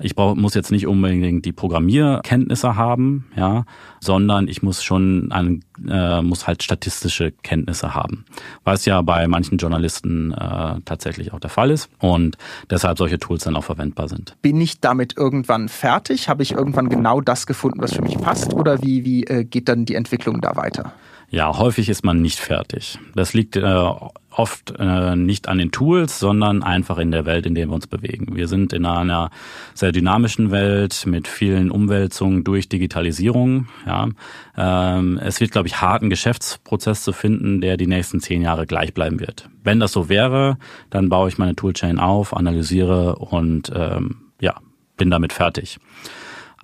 Ich 0.00 0.14
brauch, 0.14 0.34
muss 0.34 0.54
jetzt 0.54 0.70
nicht 0.70 0.86
unbedingt 0.86 1.44
die 1.44 1.52
Programmierkenntnisse 1.52 2.76
haben, 2.76 3.26
ja, 3.36 3.64
sondern 4.00 4.48
ich 4.48 4.62
muss 4.62 4.82
schon 4.82 5.30
an, 5.30 5.62
äh, 5.88 6.20
muss 6.20 6.46
halt 6.46 6.62
statistische 6.62 7.30
Kenntnisse 7.30 7.94
haben, 7.94 8.24
was 8.64 8.84
ja 8.86 9.00
bei 9.02 9.26
manchen 9.28 9.58
Journalisten 9.58 10.32
äh, 10.32 10.80
tatsächlich 10.84 11.32
auch 11.32 11.40
der 11.40 11.50
Fall 11.50 11.70
ist 11.70 11.88
und 12.00 12.36
deshalb 12.70 12.98
solche 12.98 13.18
Tools 13.18 13.44
dann 13.44 13.56
auch 13.56 13.64
verwendbar 13.64 14.08
sind. 14.08 14.36
Bin 14.42 14.60
ich 14.60 14.80
damit 14.80 15.16
irgendwann 15.16 15.68
fertig? 15.68 16.28
Habe 16.28 16.42
ich 16.42 16.52
irgendwann 16.52 16.88
genau 16.88 17.20
das 17.20 17.46
gefunden, 17.46 17.80
was 17.80 17.94
für 17.94 18.02
mich 18.02 18.18
passt? 18.18 18.52
Oder 18.52 18.82
wie, 18.82 19.04
wie 19.04 19.24
äh, 19.24 19.44
geht 19.44 19.68
dann 19.68 19.84
die 19.84 19.94
Entwicklung 19.94 20.40
da 20.40 20.56
weiter? 20.56 20.92
Ja, 21.34 21.58
häufig 21.58 21.88
ist 21.88 22.04
man 22.04 22.22
nicht 22.22 22.38
fertig. 22.38 22.96
Das 23.16 23.34
liegt 23.34 23.56
äh, 23.56 23.84
oft 24.30 24.72
äh, 24.78 25.16
nicht 25.16 25.48
an 25.48 25.58
den 25.58 25.72
Tools, 25.72 26.20
sondern 26.20 26.62
einfach 26.62 26.96
in 26.96 27.10
der 27.10 27.26
Welt, 27.26 27.44
in 27.44 27.56
der 27.56 27.66
wir 27.66 27.74
uns 27.74 27.88
bewegen. 27.88 28.36
Wir 28.36 28.46
sind 28.46 28.72
in 28.72 28.86
einer 28.86 29.30
sehr 29.74 29.90
dynamischen 29.90 30.52
Welt 30.52 31.06
mit 31.06 31.26
vielen 31.26 31.72
Umwälzungen 31.72 32.44
durch 32.44 32.68
Digitalisierung. 32.68 33.66
Ja. 33.84 34.10
Ähm, 34.56 35.18
es 35.18 35.40
wird, 35.40 35.50
glaube 35.50 35.66
ich, 35.66 35.80
hart, 35.80 36.02
einen 36.02 36.10
Geschäftsprozess 36.10 37.02
zu 37.02 37.12
finden, 37.12 37.60
der 37.60 37.78
die 37.78 37.88
nächsten 37.88 38.20
zehn 38.20 38.40
Jahre 38.40 38.64
gleich 38.64 38.94
bleiben 38.94 39.18
wird. 39.18 39.48
Wenn 39.64 39.80
das 39.80 39.90
so 39.90 40.08
wäre, 40.08 40.56
dann 40.90 41.08
baue 41.08 41.28
ich 41.28 41.36
meine 41.36 41.56
Toolchain 41.56 41.98
auf, 41.98 42.36
analysiere 42.36 43.16
und 43.16 43.72
ähm, 43.74 44.30
ja, 44.40 44.54
bin 44.96 45.10
damit 45.10 45.32
fertig. 45.32 45.80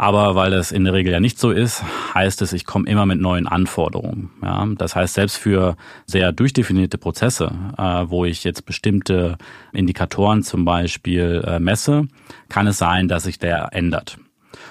Aber 0.00 0.34
weil 0.34 0.50
das 0.50 0.72
in 0.72 0.84
der 0.84 0.94
Regel 0.94 1.12
ja 1.12 1.20
nicht 1.20 1.38
so 1.38 1.50
ist, 1.50 1.84
heißt 2.14 2.40
es, 2.40 2.54
ich 2.54 2.64
komme 2.64 2.88
immer 2.88 3.04
mit 3.04 3.20
neuen 3.20 3.46
Anforderungen. 3.46 4.30
Ja, 4.42 4.66
das 4.78 4.96
heißt, 4.96 5.12
selbst 5.12 5.36
für 5.36 5.76
sehr 6.06 6.32
durchdefinierte 6.32 6.96
Prozesse, 6.96 7.52
äh, 7.76 8.06
wo 8.06 8.24
ich 8.24 8.42
jetzt 8.42 8.64
bestimmte 8.64 9.36
Indikatoren 9.74 10.42
zum 10.42 10.64
Beispiel 10.64 11.44
äh, 11.46 11.60
messe, 11.60 12.08
kann 12.48 12.66
es 12.66 12.78
sein, 12.78 13.08
dass 13.08 13.24
sich 13.24 13.38
der 13.38 13.74
ändert. 13.74 14.16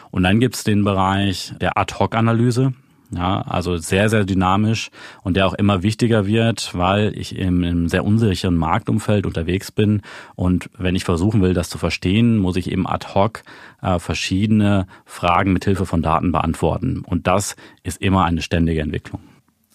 Und 0.09 0.23
dann 0.23 0.39
gibt 0.39 0.55
es 0.55 0.63
den 0.63 0.83
Bereich 0.83 1.53
der 1.61 1.77
Ad-Hoc-Analyse. 1.77 2.73
Ja, 3.11 3.41
also 3.41 3.77
sehr, 3.77 4.07
sehr 4.07 4.23
dynamisch 4.23 4.91
und 5.23 5.35
der 5.35 5.47
auch 5.47 5.55
immer 5.55 5.81
wichtiger 5.81 6.27
wird, 6.27 6.75
weil 6.75 7.17
ich 7.17 7.35
im, 7.35 7.63
im 7.63 7.89
sehr 7.89 8.05
unsicheren 8.05 8.55
Marktumfeld 8.55 9.25
unterwegs 9.25 9.71
bin. 9.71 10.03
Und 10.35 10.69
wenn 10.77 10.95
ich 10.95 11.05
versuchen 11.05 11.41
will, 11.41 11.55
das 11.55 11.69
zu 11.69 11.79
verstehen, 11.79 12.37
muss 12.37 12.55
ich 12.55 12.71
eben 12.71 12.85
ad 12.87 13.07
hoc 13.15 13.41
äh, 13.81 13.97
verschiedene 13.97 14.85
Fragen 15.05 15.53
mit 15.53 15.65
Hilfe 15.65 15.87
von 15.87 16.03
Daten 16.03 16.31
beantworten. 16.31 17.03
Und 17.03 17.25
das 17.25 17.55
ist 17.81 17.99
immer 17.99 18.25
eine 18.25 18.43
ständige 18.43 18.81
Entwicklung. 18.81 19.21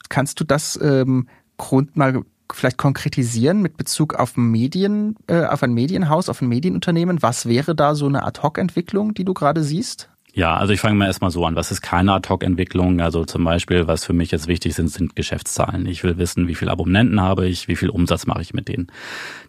Kannst 0.08 0.38
du 0.38 0.44
das 0.44 0.78
ähm, 0.80 1.26
Grund 1.56 1.96
mal 1.96 2.22
vielleicht 2.52 2.76
konkretisieren 2.78 3.62
mit 3.62 3.76
Bezug 3.76 4.14
auf 4.14 4.36
Medien, 4.36 5.16
äh, 5.26 5.44
auf 5.44 5.64
ein 5.64 5.72
Medienhaus, 5.72 6.28
auf 6.28 6.40
ein 6.40 6.48
Medienunternehmen? 6.48 7.20
Was 7.20 7.46
wäre 7.46 7.74
da 7.74 7.96
so 7.96 8.06
eine 8.06 8.24
Ad-Hoc-Entwicklung, 8.24 9.14
die 9.14 9.24
du 9.24 9.34
gerade 9.34 9.64
siehst? 9.64 10.08
Ja, 10.36 10.56
also 10.56 10.72
ich 10.72 10.80
fange 10.80 10.96
mal 10.96 11.06
erstmal 11.06 11.30
so 11.30 11.46
an. 11.46 11.54
Was 11.54 11.70
ist 11.70 11.80
keine 11.80 12.12
Ad-Hoc-Entwicklung? 12.12 13.00
Also 13.00 13.24
zum 13.24 13.44
Beispiel, 13.44 13.86
was 13.86 14.04
für 14.04 14.14
mich 14.14 14.32
jetzt 14.32 14.48
wichtig 14.48 14.74
sind, 14.74 14.88
sind 14.88 15.14
Geschäftszahlen. 15.14 15.86
Ich 15.86 16.02
will 16.02 16.18
wissen, 16.18 16.48
wie 16.48 16.56
viele 16.56 16.72
Abonnenten 16.72 17.20
habe 17.20 17.46
ich, 17.46 17.68
wie 17.68 17.76
viel 17.76 17.88
Umsatz 17.88 18.26
mache 18.26 18.42
ich 18.42 18.52
mit 18.52 18.66
denen. 18.66 18.88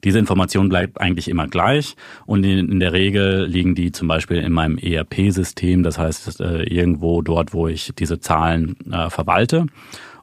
Diese 0.03 0.19
Information 0.19 0.69
bleibt 0.69 1.01
eigentlich 1.01 1.27
immer 1.27 1.47
gleich 1.47 1.95
und 2.27 2.43
in, 2.43 2.79
der 2.79 2.93
Regel 2.93 3.45
liegen 3.47 3.73
die 3.73 3.91
zum 3.93 4.07
Beispiel 4.07 4.37
in 4.37 4.51
meinem 4.51 4.77
ERP-System, 4.77 5.81
das 5.81 5.97
heißt 5.97 6.39
äh, 6.39 6.61
irgendwo 6.65 7.23
dort, 7.23 7.51
wo 7.51 7.67
ich 7.67 7.91
diese 7.97 8.19
Zahlen 8.19 8.75
äh, 8.91 9.09
verwalte 9.09 9.65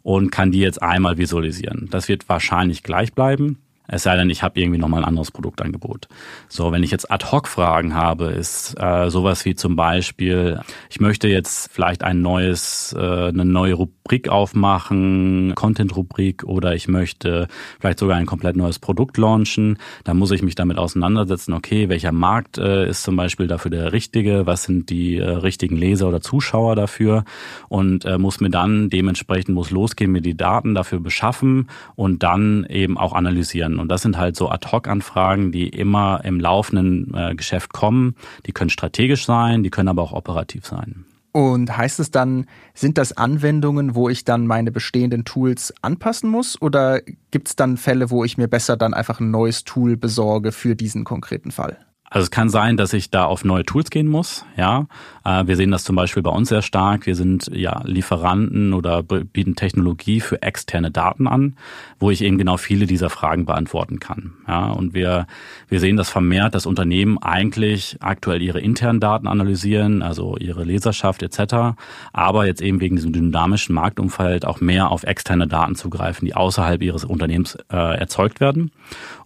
und 0.02 0.30
kann 0.30 0.52
die 0.52 0.60
jetzt 0.60 0.80
einmal 0.80 1.18
visualisieren. 1.18 1.88
Das 1.90 2.08
wird 2.08 2.28
wahrscheinlich 2.28 2.84
gleich 2.84 3.12
bleiben. 3.12 3.58
Es 3.88 4.04
sei 4.04 4.16
denn, 4.16 4.30
ich 4.30 4.42
habe 4.42 4.60
irgendwie 4.60 4.78
nochmal 4.78 5.02
ein 5.02 5.08
anderes 5.08 5.32
Produktangebot. 5.32 6.08
So, 6.48 6.70
wenn 6.70 6.82
ich 6.82 6.90
jetzt 6.90 7.10
Ad-Hoc-Fragen 7.10 7.94
habe, 7.94 8.26
ist 8.26 8.74
äh, 8.80 9.10
sowas 9.10 9.44
wie 9.44 9.54
zum 9.54 9.74
Beispiel, 9.76 10.60
ich 10.88 11.00
möchte 11.00 11.28
jetzt 11.28 11.70
vielleicht 11.72 12.04
ein 12.04 12.22
neues, 12.22 12.94
äh, 12.96 13.28
eine 13.28 13.44
neue 13.44 13.74
Rubrik 13.74 14.28
aufmachen, 14.28 15.54
Content-Rubrik, 15.56 16.44
oder 16.44 16.74
ich 16.74 16.86
möchte 16.86 17.48
vielleicht 17.80 17.98
sogar 17.98 18.16
ein 18.16 18.26
komplett 18.26 18.56
neues 18.56 18.78
Produkt 18.78 19.18
launchen. 19.18 19.78
Da 20.04 20.14
muss 20.14 20.30
ich 20.30 20.42
mich 20.42 20.54
damit 20.54 20.78
auseinandersetzen, 20.78 21.52
okay, 21.52 21.88
welcher 21.88 22.12
Markt 22.12 22.58
äh, 22.58 22.88
ist 22.88 23.02
zum 23.02 23.16
Beispiel 23.16 23.48
dafür 23.48 23.70
der 23.70 23.92
richtige, 23.92 24.46
was 24.46 24.62
sind 24.62 24.90
die 24.90 25.18
äh, 25.18 25.28
richtigen 25.28 25.76
Leser 25.76 26.08
oder 26.08 26.20
Zuschauer 26.20 26.76
dafür 26.76 27.24
und 27.68 28.04
äh, 28.04 28.16
muss 28.16 28.40
mir 28.40 28.50
dann 28.50 28.90
dementsprechend, 28.90 29.54
muss 29.54 29.70
losgehen, 29.70 30.12
mir 30.12 30.22
die 30.22 30.36
Daten 30.36 30.74
dafür 30.74 31.00
beschaffen 31.00 31.68
und 31.96 32.22
dann 32.22 32.64
eben 32.68 32.96
auch 32.96 33.12
analysieren. 33.12 33.71
Und 33.78 33.88
das 33.88 34.02
sind 34.02 34.18
halt 34.18 34.36
so 34.36 34.50
Ad-Hoc-Anfragen, 34.50 35.52
die 35.52 35.68
immer 35.68 36.20
im 36.24 36.40
laufenden 36.40 37.14
äh, 37.14 37.34
Geschäft 37.34 37.72
kommen. 37.72 38.16
Die 38.46 38.52
können 38.52 38.70
strategisch 38.70 39.26
sein, 39.26 39.62
die 39.62 39.70
können 39.70 39.88
aber 39.88 40.02
auch 40.02 40.12
operativ 40.12 40.66
sein. 40.66 41.04
Und 41.32 41.74
heißt 41.74 41.98
es 41.98 42.10
dann, 42.10 42.46
sind 42.74 42.98
das 42.98 43.16
Anwendungen, 43.16 43.94
wo 43.94 44.10
ich 44.10 44.24
dann 44.24 44.46
meine 44.46 44.70
bestehenden 44.70 45.24
Tools 45.24 45.72
anpassen 45.80 46.28
muss? 46.28 46.60
Oder 46.60 47.00
gibt 47.30 47.48
es 47.48 47.56
dann 47.56 47.78
Fälle, 47.78 48.10
wo 48.10 48.22
ich 48.22 48.36
mir 48.36 48.48
besser 48.48 48.76
dann 48.76 48.92
einfach 48.92 49.18
ein 49.18 49.30
neues 49.30 49.64
Tool 49.64 49.96
besorge 49.96 50.52
für 50.52 50.76
diesen 50.76 51.04
konkreten 51.04 51.50
Fall? 51.50 51.78
Also 52.12 52.24
es 52.24 52.30
kann 52.30 52.50
sein, 52.50 52.76
dass 52.76 52.92
ich 52.92 53.10
da 53.10 53.24
auf 53.24 53.42
neue 53.42 53.64
Tools 53.64 53.88
gehen 53.88 54.06
muss. 54.06 54.44
Ja, 54.58 54.86
äh, 55.24 55.46
wir 55.46 55.56
sehen 55.56 55.70
das 55.70 55.82
zum 55.82 55.96
Beispiel 55.96 56.22
bei 56.22 56.30
uns 56.30 56.50
sehr 56.50 56.60
stark. 56.60 57.06
Wir 57.06 57.16
sind 57.16 57.50
ja 57.54 57.80
Lieferanten 57.84 58.74
oder 58.74 59.02
bieten 59.02 59.56
Technologie 59.56 60.20
für 60.20 60.42
externe 60.42 60.90
Daten 60.90 61.26
an, 61.26 61.56
wo 61.98 62.10
ich 62.10 62.22
eben 62.22 62.36
genau 62.36 62.58
viele 62.58 62.86
dieser 62.86 63.08
Fragen 63.08 63.46
beantworten 63.46 63.98
kann. 63.98 64.34
Ja, 64.46 64.66
und 64.66 64.92
wir 64.92 65.26
wir 65.68 65.80
sehen 65.80 65.96
das 65.96 66.10
vermehrt, 66.10 66.54
dass 66.54 66.66
Unternehmen 66.66 67.16
eigentlich 67.16 67.96
aktuell 68.00 68.42
ihre 68.42 68.60
internen 68.60 69.00
Daten 69.00 69.26
analysieren, 69.26 70.02
also 70.02 70.36
ihre 70.36 70.64
Leserschaft 70.64 71.22
etc. 71.22 71.78
Aber 72.12 72.44
jetzt 72.44 72.60
eben 72.60 72.80
wegen 72.80 72.96
diesem 72.96 73.14
dynamischen 73.14 73.74
Marktumfeld 73.74 74.44
auch 74.44 74.60
mehr 74.60 74.90
auf 74.90 75.04
externe 75.04 75.48
Daten 75.48 75.76
zugreifen, 75.76 76.26
die 76.26 76.34
außerhalb 76.34 76.82
ihres 76.82 77.06
Unternehmens 77.06 77.56
äh, 77.72 77.98
erzeugt 77.98 78.40
werden 78.40 78.70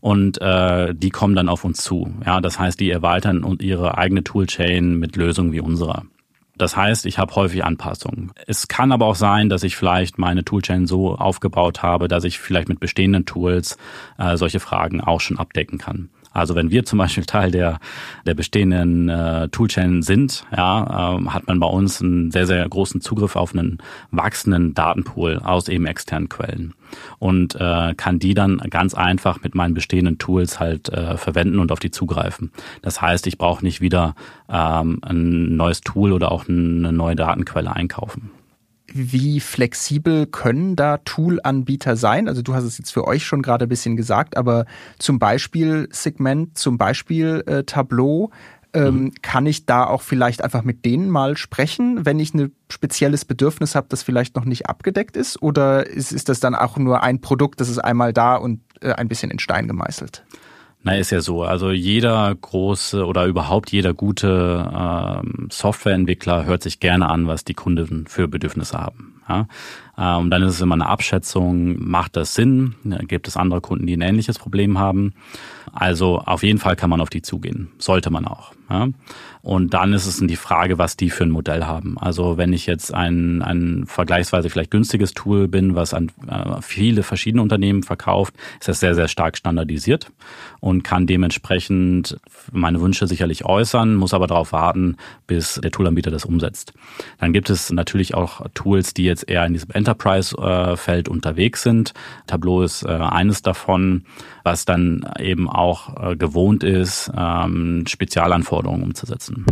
und 0.06 0.40
äh, 0.40 0.94
die 0.94 1.10
kommen 1.10 1.34
dann 1.34 1.48
auf 1.48 1.64
uns 1.64 1.82
zu. 1.82 2.14
Ja, 2.24 2.40
das 2.40 2.60
heißt, 2.60 2.78
die 2.78 2.92
erweitern 2.92 3.42
und 3.42 3.60
ihre 3.60 3.98
eigene 3.98 4.22
Toolchain 4.22 5.00
mit 5.00 5.16
Lösungen 5.16 5.50
wie 5.50 5.58
unserer. 5.58 6.04
Das 6.56 6.76
heißt, 6.76 7.06
ich 7.06 7.18
habe 7.18 7.34
häufig 7.34 7.64
Anpassungen. 7.64 8.30
Es 8.46 8.68
kann 8.68 8.92
aber 8.92 9.06
auch 9.06 9.16
sein, 9.16 9.48
dass 9.48 9.64
ich 9.64 9.74
vielleicht 9.74 10.16
meine 10.16 10.44
Toolchain 10.44 10.86
so 10.86 11.16
aufgebaut 11.16 11.82
habe, 11.82 12.06
dass 12.06 12.22
ich 12.22 12.38
vielleicht 12.38 12.68
mit 12.68 12.78
bestehenden 12.78 13.26
Tools 13.26 13.78
äh, 14.16 14.36
solche 14.36 14.60
Fragen 14.60 15.00
auch 15.00 15.20
schon 15.20 15.40
abdecken 15.40 15.78
kann. 15.78 16.08
Also 16.36 16.54
wenn 16.54 16.70
wir 16.70 16.84
zum 16.84 16.98
Beispiel 16.98 17.24
Teil 17.24 17.50
der, 17.50 17.78
der 18.26 18.34
bestehenden 18.34 19.08
äh, 19.08 19.48
Toolchain 19.48 20.02
sind, 20.02 20.44
ja, 20.54 21.16
äh, 21.16 21.26
hat 21.28 21.46
man 21.46 21.58
bei 21.58 21.66
uns 21.66 22.02
einen 22.02 22.30
sehr, 22.30 22.46
sehr 22.46 22.68
großen 22.68 23.00
Zugriff 23.00 23.36
auf 23.36 23.54
einen 23.54 23.78
wachsenden 24.10 24.74
Datenpool 24.74 25.40
aus 25.42 25.68
eben 25.68 25.86
externen 25.86 26.28
Quellen 26.28 26.74
und 27.18 27.54
äh, 27.54 27.94
kann 27.94 28.18
die 28.18 28.34
dann 28.34 28.58
ganz 28.70 28.94
einfach 28.94 29.42
mit 29.42 29.54
meinen 29.54 29.74
bestehenden 29.74 30.18
Tools 30.18 30.60
halt 30.60 30.90
äh, 30.90 31.16
verwenden 31.16 31.58
und 31.58 31.72
auf 31.72 31.80
die 31.80 31.90
zugreifen. 31.90 32.52
Das 32.82 33.00
heißt, 33.00 33.26
ich 33.26 33.38
brauche 33.38 33.64
nicht 33.64 33.80
wieder 33.80 34.14
ähm, 34.48 34.98
ein 35.02 35.56
neues 35.56 35.80
Tool 35.80 36.12
oder 36.12 36.32
auch 36.32 36.48
eine 36.48 36.92
neue 36.92 37.16
Datenquelle 37.16 37.74
einkaufen 37.74 38.30
wie 38.96 39.40
flexibel 39.40 40.26
können 40.26 40.76
da 40.76 40.98
Tool-Anbieter 40.98 41.96
sein? 41.96 42.28
Also 42.28 42.42
du 42.42 42.54
hast 42.54 42.64
es 42.64 42.78
jetzt 42.78 42.90
für 42.90 43.06
euch 43.06 43.24
schon 43.24 43.42
gerade 43.42 43.66
ein 43.66 43.68
bisschen 43.68 43.96
gesagt, 43.96 44.36
aber 44.36 44.66
zum 44.98 45.18
Beispiel 45.18 45.88
Segment, 45.90 46.58
zum 46.58 46.78
Beispiel 46.78 47.42
äh, 47.46 47.64
Tableau, 47.64 48.30
ähm, 48.72 48.94
mhm. 48.94 49.14
kann 49.22 49.46
ich 49.46 49.64
da 49.64 49.84
auch 49.84 50.02
vielleicht 50.02 50.44
einfach 50.44 50.62
mit 50.62 50.84
denen 50.84 51.08
mal 51.08 51.36
sprechen, 51.36 52.04
wenn 52.04 52.18
ich 52.18 52.34
ein 52.34 52.52
spezielles 52.70 53.24
Bedürfnis 53.24 53.74
habe, 53.74 53.86
das 53.88 54.02
vielleicht 54.02 54.36
noch 54.36 54.44
nicht 54.44 54.68
abgedeckt 54.68 55.16
ist? 55.16 55.40
Oder 55.40 55.86
ist, 55.86 56.12
ist 56.12 56.28
das 56.28 56.40
dann 56.40 56.54
auch 56.54 56.76
nur 56.76 57.02
ein 57.02 57.20
Produkt, 57.20 57.60
das 57.60 57.68
ist 57.68 57.78
einmal 57.78 58.12
da 58.12 58.36
und 58.36 58.60
äh, 58.80 58.92
ein 58.92 59.08
bisschen 59.08 59.30
in 59.30 59.38
Stein 59.38 59.66
gemeißelt? 59.66 60.24
Na, 60.86 60.94
ist 60.94 61.10
ja 61.10 61.20
so. 61.20 61.42
Also 61.42 61.72
jeder 61.72 62.32
große 62.32 63.04
oder 63.04 63.26
überhaupt 63.26 63.72
jeder 63.72 63.92
gute 63.92 64.70
ähm, 64.72 65.48
Softwareentwickler 65.50 66.44
hört 66.44 66.62
sich 66.62 66.78
gerne 66.78 67.10
an, 67.10 67.26
was 67.26 67.42
die 67.42 67.54
Kunden 67.54 68.06
für 68.06 68.28
Bedürfnisse 68.28 68.78
haben. 68.78 69.20
Ja? 69.28 69.48
Äh, 69.98 70.16
und 70.16 70.30
dann 70.30 70.42
ist 70.42 70.54
es 70.54 70.60
immer 70.60 70.76
eine 70.76 70.86
Abschätzung, 70.86 71.76
macht 71.84 72.14
das 72.14 72.36
Sinn? 72.36 72.76
Gibt 73.08 73.26
es 73.26 73.36
andere 73.36 73.60
Kunden, 73.60 73.88
die 73.88 73.96
ein 73.96 74.00
ähnliches 74.00 74.38
Problem 74.38 74.78
haben? 74.78 75.14
Also 75.72 76.20
auf 76.20 76.44
jeden 76.44 76.60
Fall 76.60 76.76
kann 76.76 76.88
man 76.88 77.00
auf 77.00 77.10
die 77.10 77.20
zugehen. 77.20 77.68
Sollte 77.78 78.10
man 78.10 78.24
auch. 78.24 78.52
Ja? 78.68 78.88
Und 79.42 79.74
dann 79.74 79.92
ist 79.92 80.06
es 80.06 80.18
die 80.18 80.36
Frage, 80.36 80.76
was 80.76 80.96
die 80.96 81.08
für 81.08 81.22
ein 81.22 81.30
Modell 81.30 81.64
haben. 81.64 81.98
Also 81.98 82.36
wenn 82.36 82.52
ich 82.52 82.66
jetzt 82.66 82.92
ein, 82.92 83.42
ein 83.42 83.84
vergleichsweise 83.86 84.50
vielleicht 84.50 84.72
günstiges 84.72 85.12
Tool 85.14 85.46
bin, 85.46 85.76
was 85.76 85.94
an 85.94 86.10
äh, 86.28 86.60
viele 86.62 87.04
verschiedene 87.04 87.42
Unternehmen 87.42 87.84
verkauft, 87.84 88.34
ist 88.58 88.68
das 88.68 88.80
sehr, 88.80 88.96
sehr 88.96 89.06
stark 89.06 89.36
standardisiert 89.36 90.10
und 90.58 90.82
kann 90.82 91.06
dementsprechend 91.06 92.18
meine 92.50 92.80
Wünsche 92.80 93.06
sicherlich 93.06 93.44
äußern, 93.44 93.94
muss 93.94 94.14
aber 94.14 94.26
darauf 94.26 94.50
warten, 94.52 94.96
bis 95.28 95.60
der 95.62 95.70
Toolanbieter 95.70 96.10
das 96.10 96.24
umsetzt. 96.24 96.72
Dann 97.18 97.32
gibt 97.32 97.48
es 97.48 97.70
natürlich 97.70 98.14
auch 98.14 98.46
Tools, 98.54 98.94
die 98.94 99.04
jetzt 99.04 99.28
eher 99.28 99.46
in 99.46 99.52
diesem 99.52 99.70
Enterprise-Feld 99.70 101.08
unterwegs 101.08 101.62
sind. 101.62 101.94
Tableau 102.26 102.62
ist 102.62 102.82
äh, 102.82 102.88
eines 102.88 103.42
davon, 103.42 104.06
was 104.42 104.64
dann 104.64 105.08
eben 105.20 105.48
auch 105.48 106.10
äh, 106.10 106.16
gewohnt 106.16 106.64
ist, 106.64 107.12
ähm, 107.16 107.84
Spezialanforderungen 107.86 108.55
umzusetzen. 108.64 109.44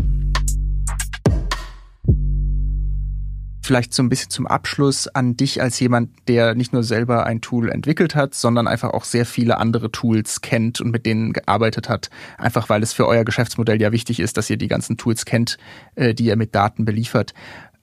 Vielleicht 3.65 3.95
so 3.95 4.03
ein 4.03 4.11
bisschen 4.11 4.29
zum 4.29 4.47
Abschluss 4.47 5.09
an 5.09 5.39
dich 5.39 5.63
als 5.63 5.81
jemand, 5.81 6.11
der 6.29 6.55
nicht 6.55 6.75
nur 6.75 6.83
selber 6.83 7.25
ein 7.25 7.41
Tool 7.41 7.71
entwickelt 7.71 8.15
hat, 8.15 8.35
sondern 8.35 8.69
einfach 8.69 8.91
auch 8.91 9.05
sehr 9.05 9.25
viele 9.25 9.57
andere 9.57 9.91
Tools 9.91 10.43
kennt 10.43 10.83
und 10.83 10.91
mit 10.91 11.07
denen 11.07 11.33
gearbeitet 11.33 11.89
hat. 11.89 12.11
Einfach 12.37 12.69
weil 12.69 12.83
es 12.83 12.93
für 12.93 13.07
euer 13.07 13.25
Geschäftsmodell 13.25 13.81
ja 13.81 13.91
wichtig 13.91 14.21
ist, 14.21 14.37
dass 14.37 14.51
ihr 14.51 14.59
die 14.59 14.69
ganzen 14.69 14.99
Tools 14.99 15.25
kennt, 15.25 15.57
äh, 15.95 16.13
die 16.13 16.27
ihr 16.27 16.37
mit 16.37 16.55
Daten 16.55 16.85
beliefert. 16.85 17.33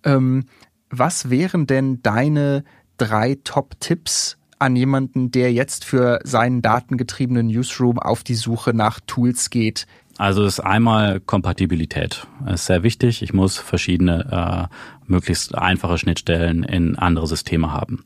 Ähm, 0.03 0.45
was 0.91 1.31
wären 1.31 1.65
denn 1.65 2.03
deine 2.03 2.63
drei 2.97 3.39
Top-Tipps 3.43 4.37
an 4.59 4.75
jemanden, 4.75 5.31
der 5.31 5.51
jetzt 5.51 5.83
für 5.83 6.19
seinen 6.23 6.61
datengetriebenen 6.61 7.47
Newsroom 7.47 7.97
auf 7.97 8.23
die 8.23 8.35
Suche 8.35 8.75
nach 8.75 8.99
Tools 9.07 9.49
geht, 9.49 9.87
also 10.21 10.45
ist 10.45 10.59
einmal 10.59 11.19
Kompatibilität. 11.19 12.27
Ist 12.45 12.67
sehr 12.67 12.83
wichtig. 12.83 13.23
Ich 13.23 13.33
muss 13.33 13.57
verschiedene, 13.57 14.69
äh, 14.69 14.75
möglichst 15.07 15.57
einfache 15.57 15.97
Schnittstellen 15.97 16.61
in 16.61 16.95
andere 16.95 17.25
Systeme 17.25 17.73
haben. 17.73 18.05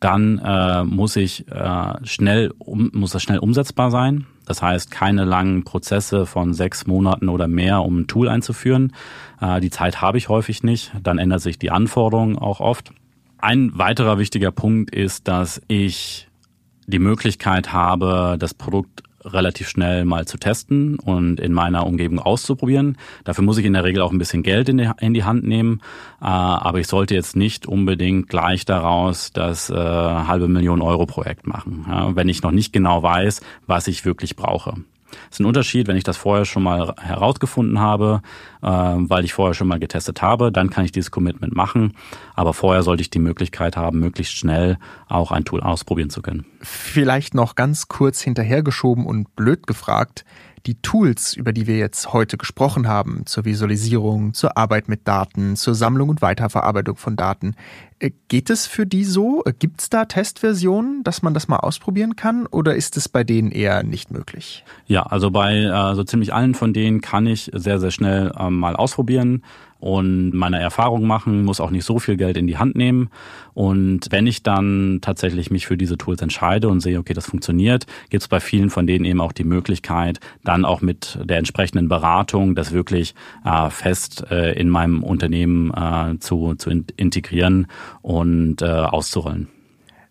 Dann 0.00 0.38
äh, 0.38 0.84
muss 0.84 1.16
ich 1.16 1.46
äh, 1.48 2.06
schnell, 2.06 2.50
um, 2.56 2.90
muss 2.94 3.12
das 3.12 3.22
schnell 3.22 3.40
umsetzbar 3.40 3.90
sein. 3.90 4.26
Das 4.46 4.62
heißt, 4.62 4.90
keine 4.90 5.24
langen 5.24 5.64
Prozesse 5.64 6.24
von 6.24 6.54
sechs 6.54 6.86
Monaten 6.86 7.28
oder 7.28 7.46
mehr, 7.46 7.82
um 7.82 8.00
ein 8.00 8.06
Tool 8.06 8.30
einzuführen. 8.30 8.94
Äh, 9.38 9.60
die 9.60 9.70
Zeit 9.70 10.00
habe 10.00 10.16
ich 10.16 10.30
häufig 10.30 10.62
nicht. 10.62 10.92
Dann 11.02 11.18
ändert 11.18 11.42
sich 11.42 11.58
die 11.58 11.70
Anforderung 11.70 12.38
auch 12.38 12.60
oft. 12.60 12.90
Ein 13.36 13.76
weiterer 13.76 14.18
wichtiger 14.18 14.50
Punkt 14.50 14.94
ist, 14.94 15.28
dass 15.28 15.60
ich 15.68 16.26
die 16.86 16.98
Möglichkeit 16.98 17.74
habe, 17.74 18.36
das 18.38 18.54
Produkt 18.54 19.03
relativ 19.24 19.68
schnell 19.68 20.04
mal 20.04 20.26
zu 20.26 20.38
testen 20.38 20.98
und 20.98 21.40
in 21.40 21.52
meiner 21.52 21.86
Umgebung 21.86 22.18
auszuprobieren. 22.18 22.98
Dafür 23.24 23.44
muss 23.44 23.58
ich 23.58 23.64
in 23.64 23.72
der 23.72 23.84
Regel 23.84 24.02
auch 24.02 24.12
ein 24.12 24.18
bisschen 24.18 24.42
Geld 24.42 24.68
in 24.68 24.78
die, 24.78 24.90
in 25.00 25.14
die 25.14 25.24
Hand 25.24 25.44
nehmen, 25.44 25.80
äh, 26.20 26.24
aber 26.26 26.80
ich 26.80 26.86
sollte 26.86 27.14
jetzt 27.14 27.36
nicht 27.36 27.66
unbedingt 27.66 28.28
gleich 28.28 28.64
daraus 28.64 29.32
das 29.32 29.70
äh, 29.70 29.74
halbe 29.74 30.48
Million 30.48 30.82
Euro 30.82 31.06
Projekt 31.06 31.46
machen, 31.46 31.84
wenn 32.14 32.28
ich 32.28 32.42
noch 32.42 32.50
nicht 32.50 32.72
genau 32.72 33.02
weiß, 33.02 33.40
was 33.66 33.88
ich 33.88 34.04
wirklich 34.04 34.36
brauche. 34.36 34.74
Ist 35.30 35.40
ein 35.40 35.46
Unterschied, 35.46 35.88
wenn 35.88 35.96
ich 35.96 36.04
das 36.04 36.16
vorher 36.16 36.44
schon 36.44 36.62
mal 36.62 36.94
herausgefunden 37.00 37.80
habe, 37.80 38.22
äh, 38.62 38.66
weil 38.66 39.24
ich 39.24 39.34
vorher 39.34 39.54
schon 39.54 39.68
mal 39.68 39.78
getestet 39.78 40.22
habe, 40.22 40.52
dann 40.52 40.70
kann 40.70 40.84
ich 40.84 40.92
dieses 40.92 41.10
Commitment 41.10 41.54
machen. 41.54 41.94
Aber 42.34 42.54
vorher 42.54 42.82
sollte 42.82 43.02
ich 43.02 43.10
die 43.10 43.18
Möglichkeit 43.18 43.76
haben, 43.76 44.00
möglichst 44.00 44.34
schnell 44.34 44.78
auch 45.08 45.30
ein 45.30 45.44
Tool 45.44 45.60
ausprobieren 45.60 46.10
zu 46.10 46.22
können. 46.22 46.44
Vielleicht 46.60 47.34
noch 47.34 47.54
ganz 47.54 47.88
kurz 47.88 48.20
hinterhergeschoben 48.20 49.06
und 49.06 49.34
blöd 49.36 49.66
gefragt 49.66 50.24
die 50.66 50.80
Tools, 50.80 51.34
über 51.34 51.52
die 51.52 51.66
wir 51.66 51.76
jetzt 51.76 52.12
heute 52.12 52.36
gesprochen 52.38 52.88
haben, 52.88 53.26
zur 53.26 53.44
Visualisierung, 53.44 54.32
zur 54.32 54.56
Arbeit 54.56 54.88
mit 54.88 55.06
Daten, 55.06 55.56
zur 55.56 55.74
Sammlung 55.74 56.08
und 56.08 56.22
Weiterverarbeitung 56.22 56.96
von 56.96 57.16
Daten, 57.16 57.54
äh, 57.98 58.10
geht 58.28 58.48
es 58.48 58.66
für 58.66 58.86
die 58.86 59.04
so? 59.04 59.42
Äh, 59.44 59.52
Gibt 59.58 59.82
es 59.82 59.90
da 59.90 60.06
Testversionen, 60.06 61.04
dass 61.04 61.22
man 61.22 61.34
das 61.34 61.48
mal 61.48 61.58
ausprobieren 61.58 62.16
kann 62.16 62.46
oder 62.46 62.74
ist 62.74 62.96
es 62.96 63.08
bei 63.08 63.24
denen 63.24 63.50
eher 63.50 63.82
nicht 63.82 64.10
möglich? 64.10 64.64
Ja, 64.86 65.02
also 65.02 65.30
bei 65.30 65.54
äh, 65.54 65.94
so 65.94 66.04
ziemlich 66.04 66.32
allen 66.32 66.54
von 66.54 66.72
denen 66.72 67.00
kann 67.00 67.26
ich 67.26 67.50
sehr, 67.52 67.78
sehr 67.78 67.90
schnell 67.90 68.32
äh, 68.38 68.50
mal 68.50 68.74
ausprobieren 68.76 69.42
und 69.84 70.30
meine 70.32 70.58
Erfahrung 70.58 71.06
machen, 71.06 71.44
muss 71.44 71.60
auch 71.60 71.68
nicht 71.68 71.84
so 71.84 71.98
viel 71.98 72.16
Geld 72.16 72.38
in 72.38 72.46
die 72.46 72.56
Hand 72.56 72.74
nehmen. 72.74 73.10
Und 73.52 74.06
wenn 74.08 74.26
ich 74.26 74.42
dann 74.42 75.00
tatsächlich 75.02 75.50
mich 75.50 75.66
für 75.66 75.76
diese 75.76 75.98
Tools 75.98 76.22
entscheide 76.22 76.70
und 76.70 76.80
sehe, 76.80 76.98
okay, 76.98 77.12
das 77.12 77.26
funktioniert, 77.26 77.84
gibt 78.08 78.22
es 78.22 78.28
bei 78.28 78.40
vielen 78.40 78.70
von 78.70 78.86
denen 78.86 79.04
eben 79.04 79.20
auch 79.20 79.32
die 79.32 79.44
Möglichkeit, 79.44 80.20
dann 80.42 80.64
auch 80.64 80.80
mit 80.80 81.18
der 81.22 81.36
entsprechenden 81.36 81.90
Beratung 81.90 82.54
das 82.54 82.72
wirklich 82.72 83.14
äh, 83.44 83.68
fest 83.68 84.24
äh, 84.30 84.58
in 84.58 84.70
meinem 84.70 85.02
Unternehmen 85.02 85.70
äh, 85.74 86.18
zu, 86.18 86.54
zu 86.54 86.70
integrieren 86.70 87.66
und 88.00 88.62
äh, 88.62 88.64
auszurollen. 88.64 89.48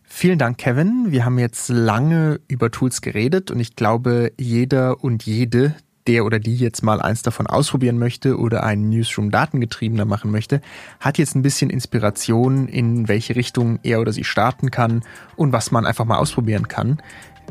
Vielen 0.04 0.38
Dank, 0.38 0.60
Kevin. 0.60 1.08
Wir 1.10 1.26
haben 1.26 1.40
jetzt 1.40 1.70
lange 1.70 2.40
über 2.48 2.70
Tools 2.70 3.02
geredet 3.02 3.50
und 3.50 3.60
ich 3.60 3.76
glaube, 3.76 4.34
jeder 4.38 5.04
und 5.04 5.26
jede, 5.26 5.74
der 6.08 6.26
oder 6.26 6.40
die 6.40 6.56
jetzt 6.56 6.84
mal 6.84 7.02
eins 7.02 7.22
davon 7.22 7.48
ausprobieren 7.48 7.98
möchte 7.98 8.38
oder 8.38 8.64
einen 8.64 8.90
Newsroom 8.90 9.32
datengetriebener 9.32 10.06
machen 10.06 10.32
möchte, 10.32 10.62
hat 11.00 11.18
jetzt 11.18 11.36
ein 11.36 11.42
bisschen 11.42 11.70
Inspiration, 11.70 12.68
in 12.68 13.08
welche 13.08 13.36
Richtung 13.36 13.80
er 13.84 14.02
oder 14.02 14.12
sie 14.12 14.24
starten 14.24 14.72
kann 14.72 15.04
und 15.36 15.52
was 15.52 15.72
man 15.72 15.86
einfach 15.86 16.06
mal 16.06 16.18
ausprobieren 16.18 16.68
kann. 16.68 17.02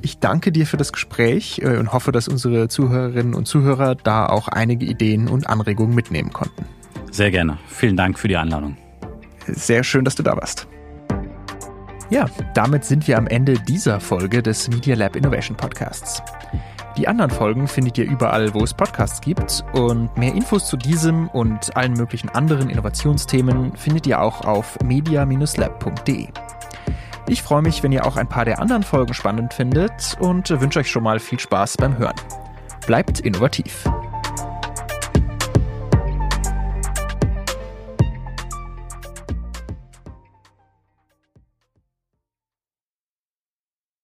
Ich 0.01 0.19
danke 0.19 0.53
dir 0.53 0.67
für 0.67 0.77
das 0.77 0.93
Gespräch 0.93 1.61
äh, 1.63 1.77
und 1.77 1.93
hoffe, 1.93 2.13
dass 2.13 2.29
unsere 2.29 2.69
Zuhörerinnen 2.69 3.35
und 3.35 3.47
Zuhörer 3.47 3.95
da 3.95 4.27
auch 4.27 4.49
einige 4.49 4.87
Ideen 4.87 5.29
und 5.29 5.47
Anregungen 5.47 5.95
mitnehmen 5.95 6.33
konnten. 6.33 6.65
Sehr 7.11 7.31
gerne. 7.31 7.59
Vielen 7.69 7.97
Dank 7.97 8.19
für 8.19 8.29
die 8.29 8.37
Einladung. 8.37 8.77
Sehr 9.47 9.85
schön, 9.85 10.05
dass 10.05 10.15
du 10.15 10.23
da 10.23 10.37
warst. 10.37 10.67
Ja, 12.11 12.27
damit 12.55 12.85
sind 12.85 13.07
wir 13.09 13.17
am 13.17 13.27
Ende 13.27 13.55
dieser 13.55 14.01
Folge 14.01 14.43
des 14.43 14.69
Media 14.69 14.95
Lab 14.95 15.17
Innovation 15.17 15.57
Podcasts. 15.57 16.23
Die 16.97 17.09
anderen 17.09 17.31
Folgen 17.31 17.69
findet 17.69 17.97
ihr 17.97 18.05
überall, 18.05 18.53
wo 18.53 18.63
es 18.63 18.75
Podcasts 18.75 19.21
gibt 19.23 19.65
und 19.73 20.15
mehr 20.19 20.35
Infos 20.35 20.67
zu 20.67 20.77
diesem 20.77 21.29
und 21.29 21.75
allen 21.75 21.95
möglichen 21.95 22.29
anderen 22.29 22.69
Innovationsthemen 22.69 23.75
findet 23.77 24.07
ihr 24.07 24.21
auch 24.21 24.45
auf 24.45 24.79
media-lab.de. 24.85 26.29
Ich 27.29 27.43
freue 27.43 27.63
mich, 27.63 27.83
wenn 27.83 27.93
ihr 27.93 28.05
auch 28.05 28.17
ein 28.17 28.29
paar 28.29 28.45
der 28.45 28.61
anderen 28.61 28.83
Folgen 28.83 29.15
spannend 29.15 29.55
findet 29.55 30.19
und 30.21 30.51
wünsche 30.61 30.81
euch 30.81 30.91
schon 30.91 31.05
mal 31.05 31.19
viel 31.19 31.41
Spaß 31.41 31.79
beim 31.79 31.97
Hören. 31.97 32.17
Bleibt 32.87 33.21
innovativ. 33.21 33.85